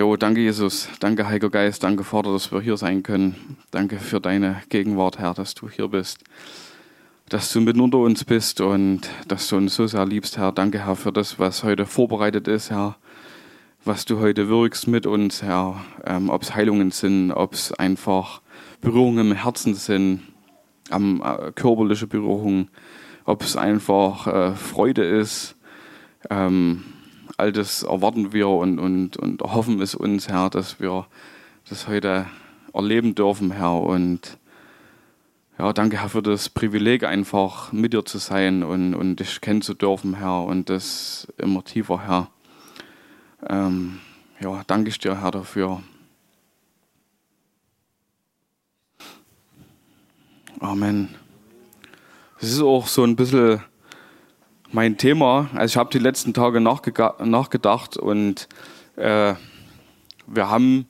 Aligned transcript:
Jo, 0.00 0.16
danke 0.16 0.40
Jesus, 0.40 0.88
danke 0.98 1.26
Heiliger 1.26 1.50
Geist, 1.50 1.82
danke 1.82 2.04
Vater, 2.04 2.32
dass 2.32 2.50
wir 2.50 2.62
hier 2.62 2.78
sein 2.78 3.02
können. 3.02 3.58
Danke 3.70 3.98
für 3.98 4.18
deine 4.18 4.62
Gegenwart, 4.70 5.18
Herr, 5.18 5.34
dass 5.34 5.54
du 5.54 5.68
hier 5.68 5.88
bist, 5.88 6.24
dass 7.28 7.52
du 7.52 7.60
mitten 7.60 7.82
unter 7.82 7.98
uns 7.98 8.24
bist 8.24 8.62
und 8.62 9.02
dass 9.28 9.48
du 9.48 9.58
uns 9.58 9.74
so 9.74 9.86
sehr 9.86 10.06
liebst, 10.06 10.38
Herr. 10.38 10.52
Danke, 10.52 10.86
Herr, 10.86 10.96
für 10.96 11.12
das, 11.12 11.38
was 11.38 11.64
heute 11.64 11.84
vorbereitet 11.84 12.48
ist, 12.48 12.70
Herr, 12.70 12.96
was 13.84 14.06
du 14.06 14.20
heute 14.20 14.48
wirkst 14.48 14.88
mit 14.88 15.04
uns, 15.04 15.42
Herr, 15.42 15.84
ähm, 16.06 16.30
ob 16.30 16.44
es 16.44 16.54
Heilungen 16.54 16.92
sind, 16.92 17.30
ob 17.30 17.52
es 17.52 17.74
einfach 17.74 18.40
Berührungen 18.80 19.32
im 19.32 19.36
Herzen 19.36 19.74
sind, 19.74 20.22
ähm, 20.90 21.22
äh, 21.22 21.52
körperliche 21.52 22.06
Berührungen, 22.06 22.70
ob 23.26 23.42
es 23.42 23.54
einfach 23.54 24.26
äh, 24.26 24.54
Freude 24.54 25.04
ist. 25.04 25.56
Ähm, 26.30 26.84
all 27.40 27.52
das 27.52 27.82
erwarten 27.82 28.32
wir 28.32 28.48
und, 28.48 28.78
und, 28.78 29.16
und 29.16 29.42
hoffen 29.42 29.80
es 29.80 29.94
uns, 29.94 30.28
Herr, 30.28 30.50
dass 30.50 30.78
wir 30.78 31.06
das 31.68 31.88
heute 31.88 32.26
erleben 32.74 33.14
dürfen, 33.14 33.50
Herr. 33.50 33.80
Und 33.80 34.38
ja, 35.58 35.72
danke, 35.72 36.00
Herr, 36.00 36.10
für 36.10 36.22
das 36.22 36.50
Privileg, 36.50 37.04
einfach 37.04 37.72
mit 37.72 37.94
dir 37.94 38.04
zu 38.04 38.18
sein 38.18 38.62
und, 38.62 38.94
und 38.94 39.16
dich 39.16 39.40
kennen 39.40 39.62
zu 39.62 39.74
dürfen, 39.74 40.14
Herr, 40.14 40.44
und 40.44 40.68
das 40.68 41.28
immer 41.38 41.64
tiefer, 41.64 42.06
Herr. 42.06 42.30
Ähm, 43.48 44.00
ja, 44.40 44.62
danke 44.66 44.90
ich 44.90 44.98
dir, 44.98 45.20
Herr, 45.20 45.30
dafür. 45.30 45.82
Amen. 50.60 51.08
Es 52.38 52.52
ist 52.52 52.60
auch 52.60 52.86
so 52.86 53.02
ein 53.02 53.16
bisschen 53.16 53.62
mein 54.72 54.96
Thema. 54.96 55.50
Also 55.54 55.72
ich 55.72 55.76
habe 55.76 55.90
die 55.90 55.98
letzten 55.98 56.34
Tage 56.34 56.60
nachgedacht 56.60 57.96
und 57.96 58.48
äh, 58.96 59.34
wir 60.26 60.50
haben 60.50 60.86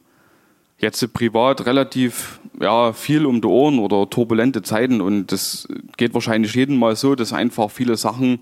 jetzt 0.78 1.12
privat 1.12 1.66
relativ 1.66 2.40
ja, 2.60 2.92
viel 2.92 3.26
um 3.26 3.40
die 3.40 3.48
Ohren 3.48 3.78
oder 3.78 4.08
turbulente 4.08 4.62
Zeiten 4.62 5.00
und 5.00 5.32
das 5.32 5.68
geht 5.96 6.14
wahrscheinlich 6.14 6.54
jedem 6.54 6.78
mal 6.78 6.96
so, 6.96 7.14
dass 7.14 7.32
einfach 7.32 7.70
viele 7.70 7.96
Sachen 7.96 8.40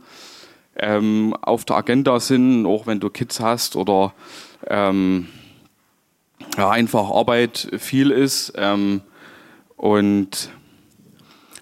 ähm, 0.76 1.34
auf 1.40 1.64
der 1.64 1.76
Agenda 1.76 2.20
sind, 2.20 2.66
auch 2.66 2.86
wenn 2.86 3.00
du 3.00 3.10
Kids 3.10 3.40
hast 3.40 3.76
oder 3.76 4.14
ähm, 4.68 5.28
ja, 6.56 6.70
einfach 6.70 7.10
Arbeit 7.10 7.68
viel 7.78 8.10
ist. 8.10 8.52
Ähm, 8.56 9.02
und 9.76 10.50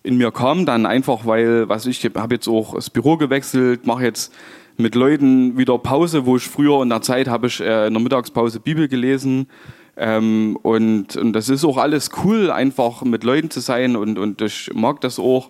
in 0.06 0.16
mir 0.16 0.30
kam 0.30 0.66
dann 0.66 0.86
einfach, 0.86 1.26
weil, 1.26 1.68
was 1.68 1.84
ich 1.86 2.04
habe 2.14 2.34
jetzt 2.34 2.48
auch 2.48 2.74
das 2.74 2.90
Büro 2.90 3.16
gewechselt, 3.16 3.86
mache 3.86 4.04
jetzt 4.04 4.32
mit 4.76 4.94
Leuten 4.94 5.58
wieder 5.58 5.78
Pause, 5.78 6.26
wo 6.26 6.36
ich 6.36 6.44
früher 6.44 6.82
in 6.82 6.90
der 6.90 7.02
Zeit 7.02 7.28
habe 7.28 7.48
ich 7.48 7.60
äh, 7.60 7.88
in 7.88 7.94
der 7.94 8.02
Mittagspause 8.02 8.60
Bibel 8.60 8.88
gelesen. 8.88 9.48
Ähm, 9.96 10.58
und, 10.62 11.16
und 11.16 11.32
das 11.32 11.48
ist 11.48 11.64
auch 11.64 11.78
alles 11.78 12.10
cool, 12.22 12.50
einfach 12.50 13.02
mit 13.02 13.24
Leuten 13.24 13.50
zu 13.50 13.60
sein 13.60 13.96
und, 13.96 14.18
und 14.18 14.42
ich 14.42 14.70
mag 14.74 15.00
das 15.00 15.18
auch, 15.18 15.48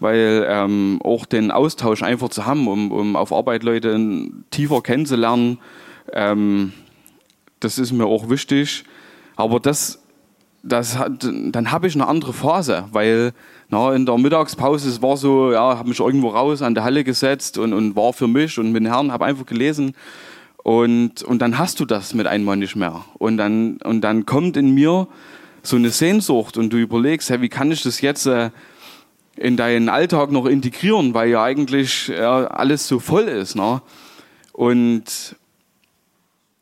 weil 0.00 0.44
ähm, 0.48 1.00
auch 1.02 1.24
den 1.24 1.50
Austausch 1.50 2.02
einfach 2.02 2.28
zu 2.28 2.44
haben, 2.44 2.66
um, 2.66 2.90
um 2.90 3.16
auf 3.16 3.32
Arbeit 3.32 3.62
Leute 3.62 4.28
tiefer 4.50 4.82
kennenzulernen, 4.82 5.58
ähm, 6.12 6.72
das 7.60 7.78
ist 7.78 7.92
mir 7.92 8.06
auch 8.06 8.28
wichtig. 8.28 8.84
Aber 9.36 9.60
das, 9.60 10.03
das 10.64 10.98
hat, 10.98 11.22
dann 11.22 11.70
habe 11.70 11.86
ich 11.86 11.94
eine 11.94 12.06
andere 12.06 12.32
Phase, 12.32 12.84
weil 12.90 13.32
na, 13.68 13.94
in 13.94 14.06
der 14.06 14.16
Mittagspause, 14.18 14.88
es 14.88 15.02
war 15.02 15.16
so, 15.16 15.52
ja, 15.52 15.78
habe 15.78 15.88
mich 15.88 16.00
irgendwo 16.00 16.28
raus 16.28 16.62
an 16.62 16.74
der 16.74 16.84
Halle 16.84 17.04
gesetzt 17.04 17.58
und, 17.58 17.72
und 17.72 17.94
war 17.96 18.12
für 18.12 18.28
mich 18.28 18.58
und 18.58 18.72
mit 18.72 18.82
den 18.82 18.92
Herren, 18.92 19.12
habe 19.12 19.26
einfach 19.26 19.46
gelesen. 19.46 19.94
Und, 20.62 21.22
und 21.22 21.40
dann 21.40 21.58
hast 21.58 21.80
du 21.80 21.84
das 21.84 22.14
mit 22.14 22.26
einmal 22.26 22.56
nicht 22.56 22.76
mehr. 22.76 23.04
Und 23.18 23.36
dann, 23.36 23.76
und 23.84 24.00
dann 24.00 24.24
kommt 24.24 24.56
in 24.56 24.70
mir 24.70 25.06
so 25.62 25.76
eine 25.76 25.90
Sehnsucht 25.90 26.56
und 26.56 26.72
du 26.72 26.78
überlegst, 26.78 27.28
hey, 27.28 27.42
wie 27.42 27.50
kann 27.50 27.70
ich 27.70 27.82
das 27.82 28.00
jetzt 28.00 28.26
äh, 28.26 28.50
in 29.36 29.56
deinen 29.56 29.88
Alltag 29.88 30.30
noch 30.30 30.46
integrieren, 30.46 31.12
weil 31.12 31.30
ja 31.30 31.42
eigentlich 31.42 32.08
ja, 32.08 32.46
alles 32.46 32.88
so 32.88 32.98
voll 32.98 33.24
ist. 33.24 33.56
Ne? 33.56 33.82
Und, 34.52 35.36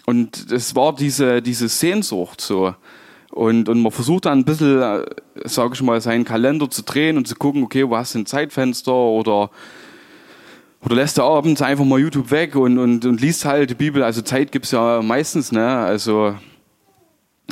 und 0.07 0.51
es 0.51 0.75
war 0.75 0.95
diese, 0.95 1.43
diese 1.43 1.69
Sehnsucht 1.69 2.41
so. 2.41 2.75
Und, 3.33 3.71
und 3.71 3.81
man 3.81 3.91
versucht 3.91 4.27
dann 4.27 4.41
ein 4.41 4.45
bisschen, 4.45 4.83
äh, 4.83 5.05
sage 5.45 5.73
ich 5.73 5.83
mal, 5.83 6.01
seinen 6.03 6.27
Kalender 6.27 6.69
zu 6.69 6.83
drehen 6.83 7.17
und 7.17 7.27
zu 7.27 7.35
gucken, 7.35 7.63
okay, 7.63 7.89
wo 7.89 7.97
hast 7.97 8.15
du 8.15 8.19
ein 8.19 8.27
Zeitfenster 8.27 8.93
oder, 8.93 9.51
oder 10.85 10.95
lässt 10.95 11.17
du 11.17 11.23
abends 11.23 11.63
einfach 11.63 11.87
mal 11.87 11.99
YouTube 11.99 12.31
weg 12.31 12.55
und, 12.57 12.79
und, 12.79 13.07
und 13.07 13.21
liest 13.23 13.47
halt 13.47 13.71
die 13.71 13.75
Bibel. 13.75 14.03
Also 14.03 14.21
Zeit 14.21 14.53
gibt's 14.53 14.71
ja 14.71 15.01
meistens, 15.01 15.51
ne? 15.51 15.67
Also 15.67 16.35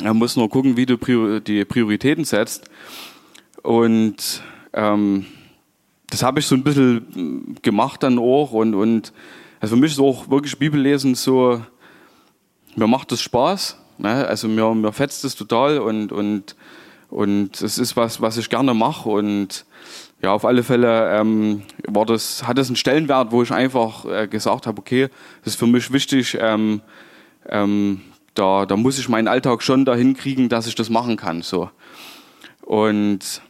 man 0.03 0.17
muss 0.17 0.35
nur 0.35 0.49
gucken, 0.49 0.77
wie 0.77 0.85
du 0.85 0.97
die 1.39 1.65
Prioritäten 1.65 2.25
setzt. 2.25 2.69
Und 3.63 4.43
ähm, 4.73 5.25
das 6.11 6.21
habe 6.21 6.41
ich 6.41 6.45
so 6.45 6.55
ein 6.55 6.63
bisschen 6.63 7.57
gemacht 7.63 8.03
dann 8.03 8.19
auch. 8.19 8.51
Und, 8.51 8.75
und 8.75 9.13
also 9.59 9.75
für 9.75 9.81
mich 9.81 9.93
ist 9.93 9.99
auch 9.99 10.29
wirklich 10.29 10.59
Bibellesen 10.59 11.15
so, 11.15 11.61
mir 12.75 12.87
macht 12.87 13.11
das 13.11 13.21
Spaß. 13.21 13.80
Ne? 13.97 14.27
Also 14.27 14.47
mir, 14.47 14.73
mir 14.73 14.91
fetzt 14.91 15.23
es 15.25 15.35
total 15.35 15.79
und, 15.79 16.11
und, 16.11 16.55
und 17.09 17.61
es 17.61 17.77
ist 17.77 17.95
was, 17.95 18.21
was 18.21 18.37
ich 18.37 18.49
gerne 18.49 18.73
mache. 18.73 19.09
Und 19.09 19.65
ja, 20.21 20.33
auf 20.33 20.45
alle 20.45 20.63
Fälle 20.63 21.19
ähm, 21.19 21.63
war 21.87 22.05
das, 22.05 22.47
hat 22.47 22.57
das 22.57 22.67
einen 22.67 22.75
Stellenwert, 22.75 23.31
wo 23.31 23.43
ich 23.43 23.51
einfach 23.51 24.05
äh, 24.05 24.27
gesagt 24.27 24.67
habe, 24.67 24.79
okay, 24.79 25.09
das 25.43 25.53
ist 25.53 25.59
für 25.59 25.67
mich 25.67 25.91
wichtig, 25.91 26.37
ähm, 26.39 26.81
ähm, 27.49 28.01
da, 28.33 28.65
da 28.65 28.77
muss 28.77 28.99
ich 28.99 29.09
meinen 29.09 29.27
Alltag 29.27 29.63
schon 29.63 29.83
dahin 29.83 30.15
kriegen, 30.15 30.47
dass 30.47 30.67
ich 30.67 30.75
das 30.75 30.89
machen 30.89 31.17
kann. 31.17 31.41
So. 31.41 31.69
Und 32.61 33.41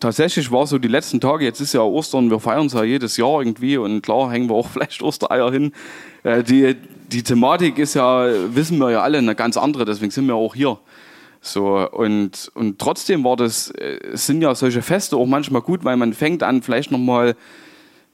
tatsächlich 0.00 0.50
war 0.50 0.66
so 0.66 0.78
die 0.78 0.88
letzten 0.88 1.20
Tage, 1.20 1.44
jetzt 1.44 1.60
ist 1.60 1.74
ja 1.74 1.82
Ostern, 1.82 2.30
wir 2.30 2.40
feiern 2.40 2.66
es 2.66 2.72
ja 2.72 2.84
jedes 2.84 3.16
Jahr 3.16 3.40
irgendwie 3.40 3.76
und 3.76 4.02
klar 4.02 4.30
hängen 4.30 4.48
wir 4.48 4.56
auch 4.56 4.68
vielleicht 4.72 5.02
Ostereier 5.02 5.50
hin. 5.52 5.72
Äh, 6.22 6.42
die, 6.42 6.76
die 7.08 7.22
Thematik 7.22 7.78
ist 7.78 7.94
ja, 7.94 8.28
wissen 8.54 8.78
wir 8.78 8.90
ja 8.90 9.02
alle, 9.02 9.18
eine 9.18 9.34
ganz 9.34 9.56
andere, 9.56 9.84
deswegen 9.84 10.10
sind 10.10 10.26
wir 10.26 10.34
auch 10.34 10.54
hier. 10.54 10.78
So, 11.40 11.88
und, 11.90 12.50
und 12.54 12.78
trotzdem 12.78 13.24
war 13.24 13.36
das, 13.36 13.70
äh, 13.70 13.98
sind 14.12 14.42
ja 14.42 14.54
solche 14.54 14.82
Feste 14.82 15.16
auch 15.16 15.26
manchmal 15.26 15.62
gut, 15.62 15.84
weil 15.84 15.96
man 15.96 16.12
fängt 16.12 16.42
an, 16.42 16.62
vielleicht 16.62 16.90
nochmal 16.90 17.36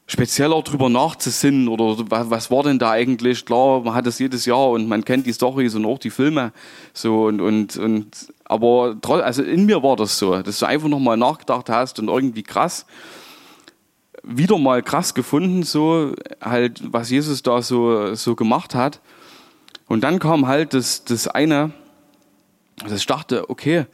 spezieller 0.07 0.61
drüber 0.63 0.91
nachzusinnen 0.91 1.67
oder 1.67 1.97
was, 2.11 2.51
war 2.51 2.63
denn 2.63 2.79
da 2.79 2.91
eigentlich? 2.91 3.47
Klar, 3.47 3.81
man 3.81 3.95
hat 3.95 4.07
das 4.07 4.19
jedes 4.19 4.45
Jahr 4.45 4.71
und 4.71 4.87
man 4.87 5.05
kennt 5.05 5.27
die 5.27 5.33
Storys 5.33 5.75
und 5.75 5.87
auch 5.87 5.99
die 5.99 6.11
Filme. 6.11 6.53
So, 6.93 7.25
und, 7.25 7.41
und, 7.41 7.77
und, 7.79 8.07
aber 8.45 8.97
also 9.03 9.43
in 9.43 9.65
mir 9.65 9.83
war 9.83 9.97
das 9.97 10.19
so, 10.19 10.43
dass 10.43 10.59
du 10.59 10.67
einfach 10.67 10.89
nochmal 10.89 11.17
nachgedacht 11.17 11.71
hast 11.71 11.99
und 11.99 12.09
irgendwie 12.09 12.43
krass 12.43 12.85
wieder 14.25 14.59
mal 14.59 14.83
krass 14.83 15.15
gefunden, 15.15 15.63
so 15.63 16.15
halt, 16.41 16.81
was 16.93 17.11
Jesus 17.11 17.43
da 17.43 17.63
so, 17.63 18.15
so 18.15 18.35
gemacht 18.35 18.75
hat. 18.75 19.01
Und 19.87 20.03
dann 20.03 20.19
kam 20.19 20.47
halt 20.47 20.75
das, 20.75 21.05
das 21.05 21.29
eine, 21.29 21.73
dass 22.77 22.93
ich 22.93 23.07
dachte, 23.07 23.49
okay, 23.51 23.87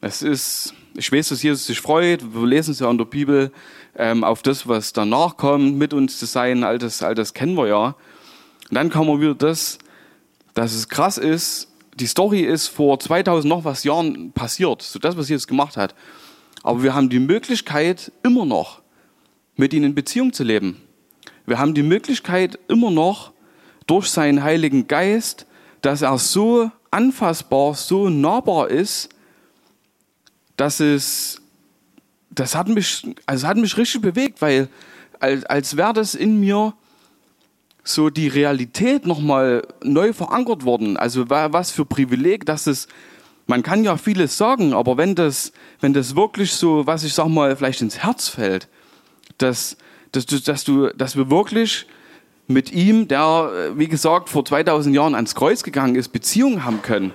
es 0.00 0.22
ist, 0.22 0.74
ich 0.94 1.10
weiß, 1.12 1.28
dass 1.28 1.42
Jesus 1.42 1.66
sich 1.66 1.80
freut, 1.80 2.34
wir 2.34 2.46
lesen 2.46 2.72
es 2.72 2.80
ja 2.80 2.90
in 2.90 2.98
der 2.98 3.04
Bibel, 3.04 3.52
ähm, 3.96 4.24
auf 4.24 4.42
das, 4.42 4.66
was 4.66 4.92
danach 4.92 5.36
kommt, 5.36 5.76
mit 5.76 5.92
uns 5.92 6.18
zu 6.18 6.26
sein, 6.26 6.64
all 6.64 6.78
das, 6.78 7.02
all 7.02 7.14
das 7.14 7.34
kennen 7.34 7.56
wir 7.56 7.68
ja. 7.68 7.86
Und 8.68 8.74
dann 8.74 8.90
kam 8.90 9.06
mir 9.06 9.20
wieder 9.20 9.34
das, 9.34 9.78
dass 10.54 10.74
es 10.74 10.88
krass 10.88 11.18
ist, 11.18 11.68
die 11.94 12.06
Story 12.06 12.40
ist 12.40 12.68
vor 12.68 12.98
2000 12.98 13.48
noch 13.48 13.64
was 13.64 13.84
Jahren 13.84 14.32
passiert, 14.32 14.82
so 14.82 14.98
das, 14.98 15.16
was 15.16 15.28
Jesus 15.28 15.46
gemacht 15.46 15.76
hat. 15.76 15.94
Aber 16.62 16.82
wir 16.82 16.94
haben 16.94 17.08
die 17.08 17.20
Möglichkeit 17.20 18.12
immer 18.22 18.44
noch, 18.44 18.82
mit 19.56 19.72
ihnen 19.72 19.86
in 19.86 19.94
Beziehung 19.94 20.32
zu 20.32 20.44
leben. 20.44 20.80
Wir 21.46 21.58
haben 21.58 21.74
die 21.74 21.82
Möglichkeit 21.82 22.58
immer 22.68 22.90
noch 22.90 23.32
durch 23.86 24.08
seinen 24.08 24.42
Heiligen 24.42 24.88
Geist, 24.88 25.46
dass 25.80 26.02
er 26.02 26.18
so 26.18 26.70
anfassbar, 26.90 27.74
so 27.74 28.08
nahbar 28.08 28.68
ist, 28.68 29.08
dass 30.56 30.80
es, 30.80 31.40
das 32.30 32.54
hat 32.54 32.68
mich, 32.68 33.06
also 33.26 33.46
hat 33.46 33.56
mich 33.56 33.76
richtig 33.76 34.02
bewegt, 34.02 34.42
weil 34.42 34.68
als, 35.20 35.44
als 35.44 35.76
wäre 35.76 35.92
das 35.92 36.14
in 36.14 36.40
mir 36.40 36.74
so 37.84 38.10
die 38.10 38.28
Realität 38.28 39.06
nochmal 39.06 39.62
neu 39.82 40.12
verankert 40.12 40.64
worden. 40.64 40.96
Also 40.96 41.30
was 41.30 41.70
für 41.70 41.84
Privileg, 41.84 42.44
dass 42.44 42.66
es, 42.66 42.88
man 43.46 43.62
kann 43.62 43.84
ja 43.84 43.96
vieles 43.96 44.36
sagen, 44.36 44.72
aber 44.72 44.96
wenn 44.96 45.14
das, 45.14 45.52
wenn 45.80 45.92
das 45.92 46.16
wirklich 46.16 46.52
so, 46.52 46.86
was 46.86 47.04
ich 47.04 47.14
sag 47.14 47.28
mal, 47.28 47.54
vielleicht 47.56 47.82
ins 47.82 47.98
Herz 48.00 48.28
fällt, 48.28 48.68
dass, 49.38 49.76
dass, 50.12 50.26
du, 50.26 50.38
dass, 50.40 50.64
du, 50.64 50.88
dass 50.88 51.16
wir 51.16 51.30
wirklich 51.30 51.86
mit 52.48 52.72
ihm, 52.72 53.08
der, 53.08 53.72
wie 53.74 53.88
gesagt, 53.88 54.28
vor 54.28 54.44
2000 54.44 54.94
Jahren 54.94 55.14
ans 55.14 55.34
Kreuz 55.34 55.62
gegangen 55.62 55.96
ist, 55.96 56.08
Beziehungen 56.08 56.64
haben 56.64 56.82
können. 56.82 57.12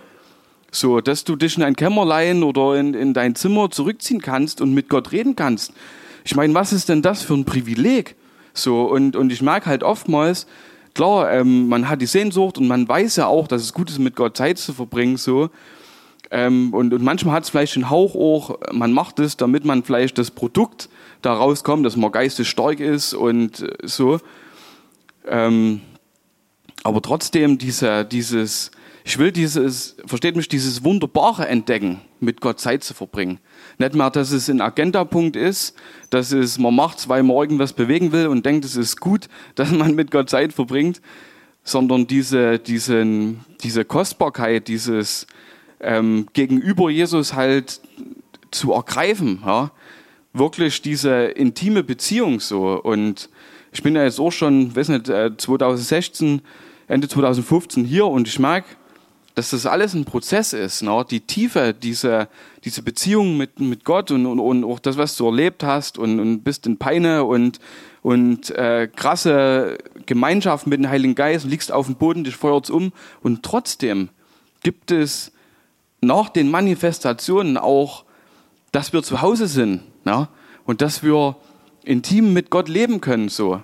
So, 0.71 1.01
dass 1.01 1.23
du 1.23 1.35
dich 1.35 1.57
in 1.57 1.63
ein 1.63 1.75
Kämmerlein 1.75 2.43
oder 2.43 2.75
in, 2.75 2.93
in 2.93 3.13
dein 3.13 3.35
Zimmer 3.35 3.69
zurückziehen 3.71 4.21
kannst 4.21 4.61
und 4.61 4.73
mit 4.73 4.89
Gott 4.89 5.11
reden 5.11 5.35
kannst. 5.35 5.73
Ich 6.23 6.35
meine, 6.35 6.53
was 6.53 6.71
ist 6.71 6.89
denn 6.89 7.01
das 7.01 7.23
für 7.23 7.33
ein 7.33 7.45
Privileg? 7.45 8.15
So, 8.53 8.83
und, 8.83 9.15
und 9.15 9.31
ich 9.31 9.41
merke 9.41 9.67
halt 9.67 9.83
oftmals, 9.83 10.47
klar, 10.93 11.31
ähm, 11.31 11.67
man 11.67 11.89
hat 11.89 12.01
die 12.01 12.05
Sehnsucht 12.05 12.57
und 12.57 12.67
man 12.67 12.87
weiß 12.87 13.17
ja 13.17 13.27
auch, 13.27 13.47
dass 13.47 13.61
es 13.61 13.73
gut 13.73 13.89
ist, 13.89 13.99
mit 13.99 14.15
Gott 14.15 14.37
Zeit 14.37 14.57
zu 14.57 14.73
verbringen, 14.73 15.17
so. 15.17 15.49
Ähm, 16.29 16.73
und, 16.73 16.93
und 16.93 17.03
manchmal 17.03 17.35
hat 17.35 17.43
es 17.43 17.49
vielleicht 17.49 17.75
den 17.75 17.89
Hauch 17.89 18.15
auch, 18.15 18.59
man 18.71 18.93
macht 18.93 19.19
es, 19.19 19.37
damit 19.37 19.65
man 19.65 19.83
vielleicht 19.83 20.17
das 20.17 20.31
Produkt 20.31 20.89
da 21.21 21.33
rauskommt, 21.33 21.85
dass 21.85 21.97
man 21.97 22.11
geistig 22.11 22.49
stark 22.49 22.79
ist 22.79 23.13
und 23.13 23.61
äh, 23.61 23.69
so. 23.83 24.19
Ähm, 25.27 25.81
aber 26.83 27.01
trotzdem 27.01 27.57
diese, 27.57 28.05
dieses, 28.05 28.71
ich 29.03 29.17
will 29.17 29.31
dieses, 29.31 29.95
versteht 30.05 30.35
mich, 30.35 30.47
dieses 30.47 30.83
Wunderbare 30.83 31.47
entdecken, 31.47 32.01
mit 32.19 32.41
Gott 32.41 32.59
Zeit 32.59 32.83
zu 32.83 32.93
verbringen. 32.93 33.39
Nicht 33.77 33.95
mehr, 33.95 34.09
dass 34.09 34.31
es 34.31 34.49
ein 34.49 34.61
Agendapunkt 34.61 35.35
ist, 35.35 35.75
dass 36.09 36.31
es, 36.31 36.57
man 36.57 36.75
macht, 36.75 37.09
weil 37.09 37.23
man 37.23 37.35
irgendwas 37.37 37.73
bewegen 37.73 38.11
will 38.11 38.27
und 38.27 38.45
denkt, 38.45 38.65
es 38.65 38.75
ist 38.75 38.99
gut, 38.99 39.27
dass 39.55 39.71
man 39.71 39.95
mit 39.95 40.11
Gott 40.11 40.29
Zeit 40.29 40.53
verbringt, 40.53 41.01
sondern 41.63 42.07
diese, 42.07 42.57
diesen, 42.57 43.41
diese 43.63 43.85
Kostbarkeit, 43.85 44.67
dieses 44.67 45.27
ähm, 45.81 46.27
gegenüber 46.33 46.89
Jesus 46.89 47.33
halt 47.33 47.81
zu 48.51 48.73
ergreifen, 48.73 49.41
ja, 49.45 49.71
wirklich 50.33 50.81
diese 50.81 51.25
intime 51.25 51.83
Beziehung 51.83 52.39
so. 52.39 52.81
Und 52.81 53.29
ich 53.71 53.83
bin 53.83 53.95
ja 53.95 54.03
jetzt 54.03 54.19
auch 54.19 54.31
schon, 54.31 54.75
weiß 54.75 54.89
nicht, 54.89 55.07
2016, 55.07 56.39
äh, 56.39 56.41
Ende 56.93 57.07
2015 57.07 57.85
hier 57.85 58.05
und 58.05 58.27
ich 58.27 58.39
merke, 58.39 58.67
dass 59.35 59.51
das 59.51 59.65
alles 59.65 59.93
ein 59.93 60.03
Prozess 60.03 60.51
ist. 60.51 60.81
Ne? 60.83 61.05
Die 61.09 61.21
Tiefe, 61.21 61.73
diese, 61.73 62.27
diese 62.65 62.83
Beziehung 62.83 63.37
mit, 63.37 63.59
mit 63.59 63.85
Gott 63.85 64.11
und, 64.11 64.25
und, 64.25 64.39
und 64.39 64.63
auch 64.65 64.79
das, 64.79 64.97
was 64.97 65.15
du 65.15 65.25
erlebt 65.25 65.63
hast 65.63 65.97
und, 65.97 66.19
und 66.19 66.43
bist 66.43 66.67
in 66.67 66.77
Peine 66.77 67.23
und, 67.23 67.59
und 68.01 68.49
äh, 68.51 68.89
krasse 68.93 69.77
Gemeinschaft 70.05 70.67
mit 70.67 70.79
dem 70.79 70.89
Heiligen 70.89 71.15
Geist, 71.15 71.45
liegst 71.45 71.71
auf 71.71 71.85
dem 71.85 71.95
Boden, 71.95 72.25
dich 72.25 72.35
feuert's 72.35 72.69
um 72.69 72.91
und 73.21 73.43
trotzdem 73.43 74.09
gibt 74.63 74.91
es 74.91 75.31
nach 76.01 76.29
den 76.29 76.49
Manifestationen 76.49 77.57
auch, 77.57 78.03
dass 78.71 78.93
wir 78.93 79.03
zu 79.03 79.21
Hause 79.21 79.47
sind 79.47 79.81
ne? 80.05 80.27
und 80.65 80.81
dass 80.81 81.03
wir 81.03 81.35
intim 81.83 82.33
mit 82.33 82.49
Gott 82.49 82.69
leben 82.69 83.01
können 83.01 83.29
so. 83.29 83.61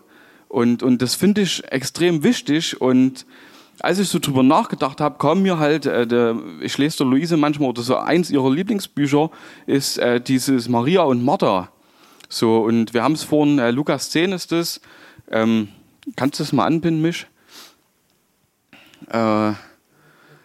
Und, 0.47 0.81
und 0.83 1.01
das 1.01 1.15
finde 1.15 1.41
ich 1.41 1.63
extrem 1.71 2.23
wichtig 2.23 2.79
und 2.79 3.25
als 3.79 3.99
ich 3.99 4.09
so 4.09 4.19
drüber 4.19 4.43
nachgedacht 4.43 5.01
habe, 5.01 5.17
kam 5.17 5.43
mir 5.43 5.59
halt, 5.59 5.85
äh, 5.85 6.07
der, 6.07 6.35
ich 6.61 6.77
lese 6.77 6.97
der 6.97 7.07
Luise 7.07 7.37
manchmal 7.37 7.69
oder 7.69 7.81
so, 7.81 7.97
eins 7.97 8.31
ihrer 8.31 8.51
Lieblingsbücher 8.51 9.29
ist 9.65 9.97
äh, 9.97 10.19
dieses 10.19 10.67
Maria 10.67 11.03
und 11.03 11.23
Martha. 11.23 11.69
So, 12.29 12.59
und 12.59 12.93
wir 12.93 13.03
haben 13.03 13.13
es 13.13 13.23
vorhin, 13.23 13.59
äh, 13.59 13.71
Lukas 13.71 14.09
10 14.09 14.31
ist 14.31 14.51
das. 14.51 14.81
Ähm, 15.29 15.69
kannst 16.15 16.39
du 16.39 16.43
das 16.43 16.53
mal 16.53 16.65
anbinden, 16.65 17.01
mich? 17.01 17.27
Äh, 19.09 19.53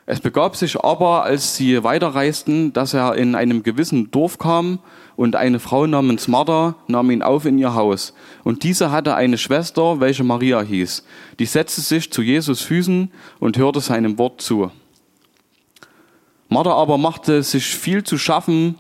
es 0.05 0.21
begab 0.21 0.57
sich 0.57 0.81
aber, 0.81 1.23
als 1.23 1.57
sie 1.57 1.85
weiterreisten, 1.85 2.73
dass 2.73 2.93
er 2.93 3.15
in 3.15 3.37
einem 3.37 3.63
gewissen 3.63 4.11
Dorf 4.11 4.39
kam 4.39 4.81
und 5.15 5.37
eine 5.37 5.61
Frau 5.61 5.87
namens 5.87 6.27
Martha 6.27 6.75
nahm 6.89 7.11
ihn 7.13 7.23
auf 7.23 7.45
in 7.45 7.57
ihr 7.57 7.75
Haus. 7.75 8.13
Und 8.43 8.65
diese 8.65 8.91
hatte 8.91 9.15
eine 9.15 9.39
Schwester, 9.39 10.01
welche 10.01 10.25
Maria 10.25 10.61
hieß. 10.61 11.05
Die 11.39 11.47
setzte 11.47 11.83
sich 11.83 12.11
zu 12.11 12.23
Jesus 12.23 12.63
Füßen 12.63 13.13
und 13.39 13.57
hörte 13.59 13.81
seinem 13.81 14.19
Wort 14.19 14.41
zu. 14.41 14.73
Martha 16.49 16.73
aber 16.73 16.99
machte 16.99 17.43
sich 17.45 17.67
viel 17.67 18.03
zu 18.03 18.19
schaffen 18.19 18.75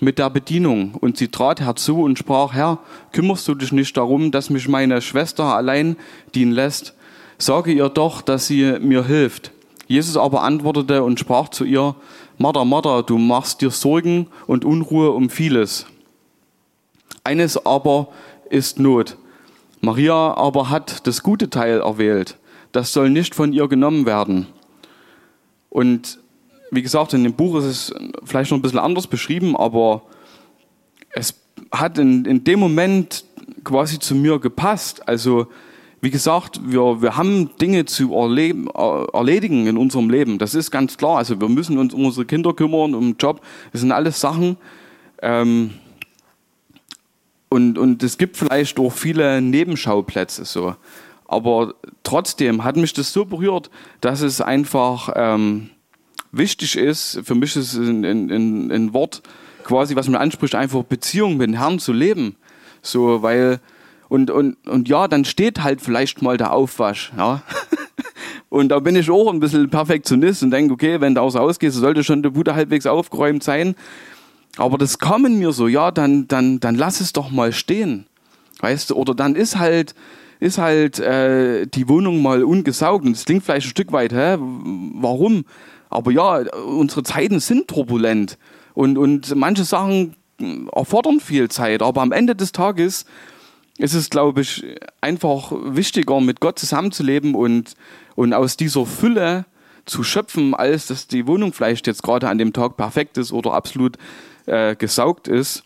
mit 0.00 0.18
der 0.18 0.30
Bedienung 0.30 0.94
und 0.94 1.18
sie 1.18 1.28
trat 1.28 1.60
herzu 1.60 2.02
und 2.02 2.18
sprach, 2.18 2.54
Herr, 2.54 2.78
kümmerst 3.12 3.46
du 3.46 3.54
dich 3.54 3.72
nicht 3.72 3.94
darum, 3.96 4.30
dass 4.30 4.48
mich 4.48 4.68
meine 4.68 5.02
Schwester 5.02 5.44
allein 5.44 5.96
dienen 6.34 6.52
lässt? 6.52 6.94
Sage 7.36 7.72
ihr 7.72 7.90
doch, 7.90 8.22
dass 8.22 8.46
sie 8.46 8.78
mir 8.80 9.04
hilft. 9.04 9.52
Jesus 9.92 10.16
aber 10.16 10.42
antwortete 10.42 11.02
und 11.02 11.20
sprach 11.20 11.50
zu 11.50 11.64
ihr, 11.64 11.94
Martha, 12.38 12.64
Martha, 12.64 13.02
du 13.02 13.18
machst 13.18 13.60
dir 13.60 13.70
Sorgen 13.70 14.26
und 14.46 14.64
Unruhe 14.64 15.10
um 15.10 15.28
vieles. 15.28 15.86
Eines 17.24 17.66
aber 17.66 18.08
ist 18.48 18.78
Not. 18.78 19.16
Maria 19.80 20.34
aber 20.34 20.70
hat 20.70 21.06
das 21.06 21.22
gute 21.22 21.50
Teil 21.50 21.80
erwählt. 21.80 22.38
Das 22.72 22.92
soll 22.92 23.10
nicht 23.10 23.34
von 23.34 23.52
ihr 23.52 23.68
genommen 23.68 24.06
werden. 24.06 24.46
Und 25.68 26.18
wie 26.70 26.82
gesagt, 26.82 27.12
in 27.12 27.22
dem 27.22 27.34
Buch 27.34 27.58
ist 27.58 27.64
es 27.64 27.94
vielleicht 28.24 28.50
noch 28.50 28.58
ein 28.58 28.62
bisschen 28.62 28.78
anders 28.78 29.06
beschrieben, 29.06 29.56
aber 29.56 30.02
es 31.10 31.34
hat 31.70 31.98
in, 31.98 32.24
in 32.24 32.44
dem 32.44 32.60
Moment 32.60 33.24
quasi 33.62 33.98
zu 33.98 34.14
mir 34.14 34.38
gepasst. 34.38 35.06
Also 35.06 35.48
wie 36.02 36.10
gesagt, 36.10 36.60
wir, 36.64 37.00
wir 37.00 37.16
haben 37.16 37.56
Dinge 37.58 37.84
zu 37.84 38.12
erleben, 38.12 38.66
erledigen 38.66 39.68
in 39.68 39.76
unserem 39.76 40.10
Leben. 40.10 40.36
Das 40.36 40.52
ist 40.56 40.72
ganz 40.72 40.98
klar. 40.98 41.18
Also 41.18 41.40
wir 41.40 41.48
müssen 41.48 41.78
uns 41.78 41.94
um 41.94 42.04
unsere 42.04 42.26
Kinder 42.26 42.52
kümmern, 42.52 42.96
um 42.96 43.12
den 43.12 43.16
Job. 43.18 43.40
Das 43.70 43.82
sind 43.82 43.92
alles 43.92 44.20
Sachen. 44.20 44.56
Ähm, 45.22 45.70
und, 47.48 47.78
und 47.78 48.02
es 48.02 48.18
gibt 48.18 48.36
vielleicht 48.36 48.80
auch 48.80 48.90
viele 48.90 49.40
Nebenschauplätze 49.40 50.44
so. 50.44 50.74
Aber 51.28 51.74
trotzdem 52.02 52.64
hat 52.64 52.76
mich 52.76 52.92
das 52.92 53.12
so 53.12 53.24
berührt, 53.24 53.70
dass 54.00 54.22
es 54.22 54.40
einfach 54.40 55.08
ähm, 55.14 55.70
wichtig 56.32 56.76
ist. 56.76 57.20
Für 57.22 57.36
mich 57.36 57.54
ist 57.54 57.74
es 57.74 57.78
ein, 57.78 58.04
ein, 58.04 58.72
ein 58.72 58.92
Wort 58.92 59.22
quasi, 59.62 59.94
was 59.94 60.08
man 60.08 60.20
anspricht, 60.20 60.56
einfach 60.56 60.82
Beziehung 60.82 61.36
mit 61.36 61.48
dem 61.48 61.56
Herrn 61.58 61.78
zu 61.78 61.92
leben. 61.92 62.34
So, 62.82 63.22
weil 63.22 63.60
und, 64.12 64.30
und, 64.30 64.68
und 64.68 64.90
ja, 64.90 65.08
dann 65.08 65.24
steht 65.24 65.62
halt 65.62 65.80
vielleicht 65.80 66.20
mal 66.20 66.36
der 66.36 66.52
Aufwasch. 66.52 67.12
Ja. 67.16 67.42
Und 68.50 68.68
da 68.68 68.78
bin 68.78 68.94
ich 68.94 69.08
auch 69.08 69.32
ein 69.32 69.40
bisschen 69.40 69.70
Perfektionist 69.70 70.42
und 70.42 70.50
denke, 70.50 70.74
okay, 70.74 71.00
wenn 71.00 71.14
du 71.14 71.22
aus 71.22 71.34
Haus 71.34 71.58
gehst, 71.58 71.78
sollte 71.78 72.04
schon 72.04 72.22
der 72.22 72.28
Bude 72.28 72.54
halbwegs 72.54 72.84
aufgeräumt 72.84 73.42
sein. 73.42 73.74
Aber 74.58 74.76
das 74.76 74.98
kommen 74.98 75.38
mir 75.38 75.52
so, 75.52 75.66
ja, 75.66 75.90
dann, 75.90 76.28
dann, 76.28 76.60
dann 76.60 76.74
lass 76.74 77.00
es 77.00 77.14
doch 77.14 77.30
mal 77.30 77.52
stehen. 77.52 78.04
Weißt 78.60 78.90
du, 78.90 78.96
oder 78.96 79.14
dann 79.14 79.34
ist 79.34 79.58
halt, 79.58 79.94
ist 80.38 80.58
halt 80.58 80.98
äh, 80.98 81.66
die 81.66 81.88
Wohnung 81.88 82.20
mal 82.20 82.44
ungesaugt. 82.44 83.06
Und 83.06 83.16
das 83.16 83.24
klingt 83.24 83.44
vielleicht 83.44 83.68
ein 83.68 83.70
Stück 83.70 83.92
weit, 83.92 84.12
hä? 84.12 84.36
Warum? 84.38 85.46
Aber 85.88 86.10
ja, 86.10 86.42
unsere 86.66 87.02
Zeiten 87.02 87.40
sind 87.40 87.68
turbulent. 87.68 88.36
Und, 88.74 88.98
und 88.98 89.34
manche 89.34 89.64
Sachen 89.64 90.16
erfordern 90.70 91.20
viel 91.20 91.48
Zeit. 91.48 91.80
Aber 91.80 92.02
am 92.02 92.12
Ende 92.12 92.36
des 92.36 92.52
Tages 92.52 93.06
es 93.78 93.94
ist, 93.94 94.10
glaube 94.10 94.42
ich, 94.42 94.64
einfach 95.00 95.52
wichtiger, 95.52 96.20
mit 96.20 96.40
Gott 96.40 96.58
zusammenzuleben 96.58 97.34
und, 97.34 97.74
und 98.14 98.34
aus 98.34 98.56
dieser 98.56 98.86
Fülle 98.86 99.46
zu 99.86 100.04
schöpfen, 100.04 100.54
als 100.54 100.86
dass 100.86 101.06
die 101.06 101.26
Wohnung 101.26 101.52
vielleicht 101.52 101.86
jetzt 101.86 102.02
gerade 102.02 102.28
an 102.28 102.38
dem 102.38 102.52
Tag 102.52 102.76
perfekt 102.76 103.18
ist 103.18 103.32
oder 103.32 103.54
absolut 103.54 103.96
äh, 104.46 104.76
gesaugt 104.76 105.26
ist. 105.26 105.64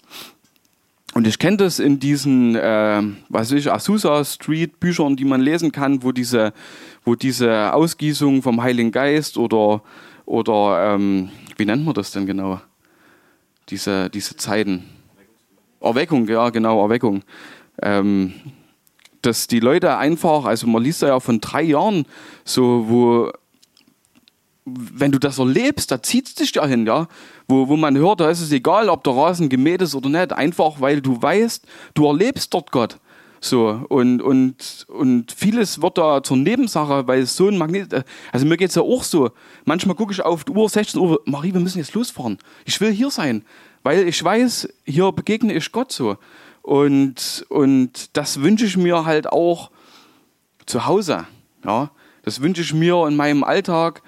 Und 1.15 1.27
ich 1.27 1.39
kenne 1.39 1.57
das 1.57 1.79
in 1.79 1.99
diesen, 1.99 2.57
äh, 2.57 3.03
was 3.29 3.51
weiß 3.51 3.59
ich, 3.59 3.73
Azusa 3.73 4.25
Street 4.25 4.79
Büchern, 4.81 5.17
die 5.17 5.25
man 5.25 5.41
lesen 5.41 5.73
kann, 5.73 6.03
wo 6.03 6.13
diese, 6.13 6.53
wo 7.05 7.15
diese 7.15 7.73
Ausgießung 7.73 8.43
vom 8.43 8.63
Heiligen 8.63 8.93
Geist 8.93 9.39
oder, 9.39 9.83
oder 10.27 10.95
ähm, 10.95 11.31
wie 11.57 11.65
nennt 11.65 11.85
man 11.85 11.95
das 11.95 12.11
denn 12.11 12.27
genau? 12.27 12.61
Diese, 13.69 14.11
diese 14.11 14.37
Zeiten. 14.37 14.85
Erweckung, 15.81 16.29
ja, 16.29 16.51
genau, 16.51 16.83
Erweckung 16.83 17.23
ähm, 17.83 18.35
dass 19.23 19.47
die 19.47 19.61
Leute 19.61 19.97
einfach, 19.97 20.45
also 20.45 20.67
man 20.67 20.83
liest 20.83 21.03
ja 21.03 21.19
von 21.21 21.41
drei 21.41 21.63
Jahren, 21.63 22.07
so 22.45 22.85
wo 22.89 23.33
wenn 24.67 25.13
du 25.13 25.19
das 25.19 25.39
erlebst, 25.39 25.93
da 25.93 26.03
zieht 26.03 26.27
es 26.27 26.35
dich 26.35 26.55
ja 26.55 26.67
hin, 26.67 26.87
ja. 26.87 27.07
Wo, 27.47 27.69
wo 27.69 27.77
man 27.77 27.97
hört, 27.97 28.21
da 28.21 28.29
ist 28.29 28.41
es 28.41 28.51
egal, 28.51 28.89
ob 28.89 29.05
der 29.05 29.15
Rasen 29.15 29.49
gemäht 29.49 29.81
ist 29.81 29.95
oder 29.95 30.09
nicht, 30.09 30.33
einfach 30.33 30.81
weil 30.81 31.01
du 31.01 31.23
weißt, 31.23 31.65
du 31.95 32.07
erlebst 32.07 32.53
dort 32.53 32.73
Gott. 32.73 32.99
So, 33.41 33.85
und, 33.89 34.21
und, 34.23 34.87
und 34.89 35.31
vieles 35.31 35.81
wird 35.81 35.99
da 35.99 36.23
zur 36.23 36.37
Nebensache, 36.39 37.07
weil 37.07 37.23
es 37.23 37.37
so 37.37 37.49
ein 37.49 37.59
Magnet, 37.59 38.05
also 38.33 38.47
mir 38.47 38.57
geht 38.57 38.71
es 38.71 38.75
ja 38.75 38.83
auch 38.83 39.05
so. 39.05 39.31
Manchmal 39.65 39.95
gucke 39.95 40.13
ich 40.13 40.23
auf 40.23 40.43
die 40.43 40.53
Uhr, 40.53 40.69
16 40.69 41.01
Uhr, 41.01 41.21
Marie, 41.27 41.53
wir 41.53 41.61
müssen 41.61 41.79
jetzt 41.79 41.95
losfahren. 41.95 42.39
Ich 42.65 42.81
will 42.81 42.91
hier 42.91 43.11
sein, 43.11 43.45
weil 43.85 44.09
ich 44.09 44.23
weiß, 44.23 44.69
hier 44.85 45.13
begegne 45.13 45.55
ich 45.55 45.71
Gott 45.71 45.93
so. 45.93 46.17
Und, 46.67 47.47
und 47.49 48.17
das 48.17 48.41
wünsche 48.43 48.67
ich 48.67 48.77
mir 48.77 49.05
halt 49.05 49.29
auch 49.29 49.71
zu 50.67 50.85
Hause. 50.85 51.25
Ja? 51.65 51.93
Das 52.25 52.43
wünsche 52.43 52.61
ich 52.61 52.75
mir 52.75 53.07
in 53.07 53.15
meinem 53.15 53.45
Alltag. 53.45 54.03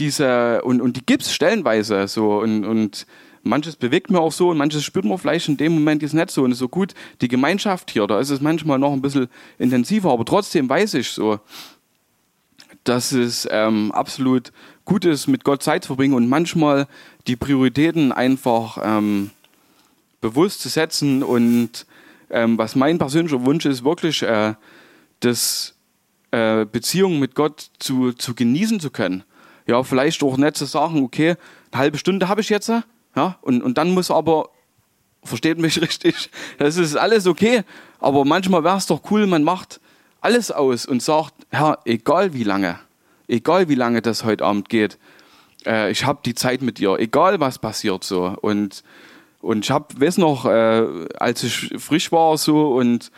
Diese, 0.00 0.60
und, 0.62 0.80
und 0.80 0.96
die 0.96 1.06
gibt 1.06 1.22
es 1.22 1.32
stellenweise 1.32 2.08
so. 2.08 2.40
Und, 2.40 2.64
und 2.64 3.06
manches 3.44 3.76
bewegt 3.76 4.10
mir 4.10 4.18
auch 4.18 4.32
so 4.32 4.48
und 4.48 4.58
manches 4.58 4.82
spürt 4.82 5.04
man 5.04 5.18
vielleicht 5.18 5.48
in 5.48 5.56
dem 5.56 5.72
Moment 5.72 6.02
jetzt 6.02 6.14
nicht 6.14 6.32
so. 6.32 6.42
Und 6.42 6.50
ist 6.50 6.58
so 6.58 6.68
gut, 6.68 6.94
die 7.20 7.28
Gemeinschaft 7.28 7.92
hier, 7.92 8.08
da 8.08 8.18
ist 8.18 8.30
es 8.30 8.40
manchmal 8.40 8.80
noch 8.80 8.92
ein 8.92 9.02
bisschen 9.02 9.28
intensiver, 9.58 10.10
aber 10.10 10.24
trotzdem 10.24 10.68
weiß 10.68 10.94
ich 10.94 11.10
so, 11.10 11.38
dass 12.82 13.12
es 13.12 13.46
ähm, 13.52 13.92
absolut 13.92 14.50
gut 14.84 15.04
ist, 15.04 15.28
mit 15.28 15.44
Gott 15.44 15.62
Zeit 15.62 15.84
zu 15.84 15.88
verbringen 15.90 16.14
und 16.14 16.28
manchmal 16.28 16.88
die 17.28 17.36
Prioritäten 17.36 18.10
einfach 18.10 18.78
ähm, 18.82 19.30
bewusst 20.20 20.60
zu 20.60 20.68
setzen 20.68 21.22
und 21.22 21.86
ähm, 22.30 22.58
was 22.58 22.76
mein 22.76 22.98
persönlicher 22.98 23.44
Wunsch 23.44 23.66
ist, 23.66 23.84
wirklich, 23.84 24.22
äh, 24.22 24.54
dass 25.20 25.74
äh, 26.30 26.64
Beziehung 26.64 27.18
mit 27.18 27.34
Gott 27.34 27.70
zu, 27.78 28.12
zu 28.12 28.34
genießen 28.34 28.80
zu 28.80 28.90
können. 28.90 29.24
Ja, 29.66 29.82
vielleicht 29.82 30.22
auch 30.22 30.36
nicht 30.36 30.56
zu 30.56 30.64
sagen, 30.64 31.02
okay, 31.02 31.36
eine 31.70 31.80
halbe 31.80 31.98
Stunde 31.98 32.28
habe 32.28 32.40
ich 32.40 32.48
jetzt, 32.48 32.68
ja, 32.68 33.38
und, 33.42 33.62
und 33.62 33.78
dann 33.78 33.90
muss 33.90 34.10
aber, 34.10 34.50
versteht 35.22 35.58
mich 35.58 35.80
richtig, 35.82 36.30
das 36.58 36.76
ist 36.76 36.96
alles 36.96 37.26
okay, 37.26 37.62
aber 37.98 38.24
manchmal 38.24 38.64
wäre 38.64 38.78
es 38.78 38.86
doch 38.86 39.02
cool, 39.10 39.26
man 39.26 39.44
macht 39.44 39.80
alles 40.20 40.50
aus 40.50 40.86
und 40.86 41.02
sagt, 41.02 41.34
Herr, 41.50 41.78
egal 41.84 42.32
wie 42.34 42.44
lange, 42.44 42.78
egal 43.28 43.68
wie 43.68 43.74
lange 43.74 44.02
das 44.02 44.24
heute 44.24 44.44
Abend 44.44 44.68
geht, 44.68 44.98
äh, 45.66 45.90
ich 45.90 46.04
habe 46.04 46.20
die 46.24 46.34
Zeit 46.34 46.62
mit 46.62 46.78
dir, 46.78 46.96
egal 46.98 47.40
was 47.40 47.58
passiert 47.58 48.04
so. 48.04 48.36
Und, 48.40 48.82
und 49.40 49.64
ich 49.64 49.70
habe, 49.70 49.86
weiß 49.98 50.18
noch, 50.18 50.44
äh, 50.44 51.06
als 51.18 51.42
ich 51.42 51.74
frisch 51.78 52.12
war 52.12 52.36
so 52.36 52.72
und, 52.72 53.10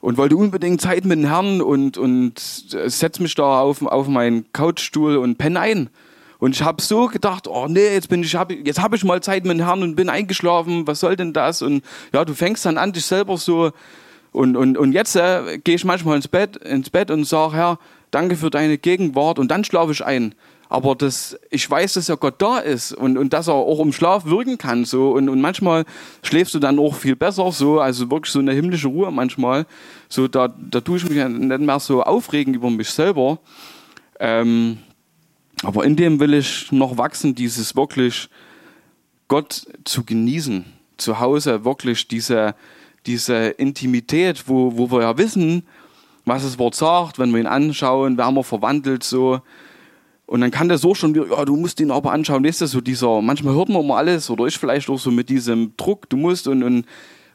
und 0.00 0.16
wollte 0.16 0.36
unbedingt 0.36 0.80
Zeit 0.80 1.04
mit 1.04 1.18
dem 1.18 1.26
Herrn 1.26 1.60
und, 1.60 1.98
und 1.98 2.38
setz 2.38 3.20
mich 3.20 3.34
da 3.34 3.60
auf, 3.60 3.82
auf 3.82 4.08
meinen 4.08 4.52
Couchstuhl 4.52 5.16
und 5.16 5.38
penne 5.38 5.60
ein. 5.60 5.90
Und 6.40 6.54
ich 6.54 6.62
habe 6.62 6.80
so 6.80 7.06
gedacht, 7.06 7.48
oh 7.48 7.66
nee, 7.68 7.94
jetzt 7.94 8.08
bin 8.08 8.22
ich, 8.22 8.34
hab, 8.36 8.52
jetzt 8.52 8.80
habe 8.80 8.96
ich 8.96 9.04
mal 9.04 9.20
Zeit 9.22 9.44
mit 9.44 9.58
dem 9.58 9.64
Herrn 9.64 9.82
und 9.82 9.96
bin 9.96 10.08
eingeschlafen. 10.08 10.86
Was 10.86 11.00
soll 11.00 11.16
denn 11.16 11.32
das? 11.32 11.62
Und 11.62 11.84
ja, 12.12 12.24
du 12.24 12.34
fängst 12.34 12.64
dann 12.64 12.78
an, 12.78 12.92
dich 12.92 13.06
selber 13.06 13.36
so 13.36 13.72
und 14.30 14.56
und 14.56 14.76
und 14.76 14.92
jetzt 14.92 15.16
äh, 15.16 15.58
gehe 15.58 15.74
ich 15.74 15.84
manchmal 15.84 16.16
ins 16.16 16.28
Bett, 16.28 16.56
ins 16.58 16.90
Bett 16.90 17.10
und 17.10 17.24
sage, 17.24 17.54
Herr, 17.54 17.78
danke 18.10 18.36
für 18.36 18.50
deine 18.50 18.78
Gegenwart 18.78 19.38
und 19.38 19.50
dann 19.50 19.64
schlafe 19.64 19.92
ich 19.92 20.04
ein 20.04 20.34
aber 20.68 20.94
das, 20.94 21.38
ich 21.50 21.68
weiß, 21.68 21.94
dass 21.94 22.08
ja 22.08 22.16
Gott 22.16 22.42
da 22.42 22.58
ist 22.58 22.92
und, 22.92 23.16
und 23.16 23.32
dass 23.32 23.48
er 23.48 23.54
auch 23.54 23.80
im 23.80 23.92
Schlaf 23.92 24.26
wirken 24.26 24.58
kann. 24.58 24.84
So. 24.84 25.12
Und, 25.12 25.28
und 25.28 25.40
manchmal 25.40 25.84
schläfst 26.22 26.54
du 26.54 26.58
dann 26.58 26.78
auch 26.78 26.94
viel 26.94 27.16
besser, 27.16 27.50
so, 27.52 27.80
also 27.80 28.10
wirklich 28.10 28.32
so 28.32 28.38
eine 28.38 28.52
himmlische 28.52 28.88
Ruhe 28.88 29.10
manchmal. 29.10 29.66
So, 30.08 30.28
da, 30.28 30.48
da 30.48 30.80
tue 30.80 30.98
ich 30.98 31.08
mich 31.08 31.24
nicht 31.26 31.60
mehr 31.60 31.80
so 31.80 32.02
aufregen 32.02 32.52
über 32.52 32.68
mich 32.70 32.90
selber. 32.90 33.38
Ähm, 34.20 34.78
aber 35.62 35.84
in 35.84 35.96
dem 35.96 36.20
will 36.20 36.34
ich 36.34 36.70
noch 36.70 36.98
wachsen, 36.98 37.34
dieses 37.34 37.74
wirklich 37.74 38.28
Gott 39.26 39.66
zu 39.84 40.04
genießen. 40.04 40.66
Zu 40.98 41.18
Hause 41.18 41.64
wirklich 41.64 42.08
diese, 42.08 42.54
diese 43.06 43.48
Intimität, 43.48 44.44
wo, 44.48 44.76
wo 44.76 44.90
wir 44.90 45.02
ja 45.02 45.16
wissen, 45.16 45.62
was 46.26 46.42
das 46.42 46.58
Wort 46.58 46.74
sagt, 46.74 47.18
wenn 47.18 47.32
wir 47.32 47.40
ihn 47.40 47.46
anschauen, 47.46 48.18
werden 48.18 48.34
wir 48.34 48.44
verwandelt 48.44 49.02
so. 49.02 49.40
Und 50.28 50.42
dann 50.42 50.50
kann 50.50 50.68
der 50.68 50.76
so 50.76 50.94
schon 50.94 51.14
wieder, 51.14 51.26
ja, 51.26 51.42
du 51.46 51.56
musst 51.56 51.80
ihn 51.80 51.90
aber 51.90 52.12
anschauen, 52.12 52.44
weißt 52.44 52.60
du, 52.60 52.66
so 52.66 52.82
dieser, 52.82 53.22
manchmal 53.22 53.54
hört 53.54 53.70
man 53.70 53.82
immer 53.82 53.96
alles 53.96 54.28
oder 54.28 54.44
ich 54.44 54.58
vielleicht 54.58 54.90
auch 54.90 54.98
so 54.98 55.10
mit 55.10 55.30
diesem 55.30 55.74
Druck, 55.78 56.06
du 56.10 56.18
musst 56.18 56.46
und, 56.48 56.62
und, 56.62 56.84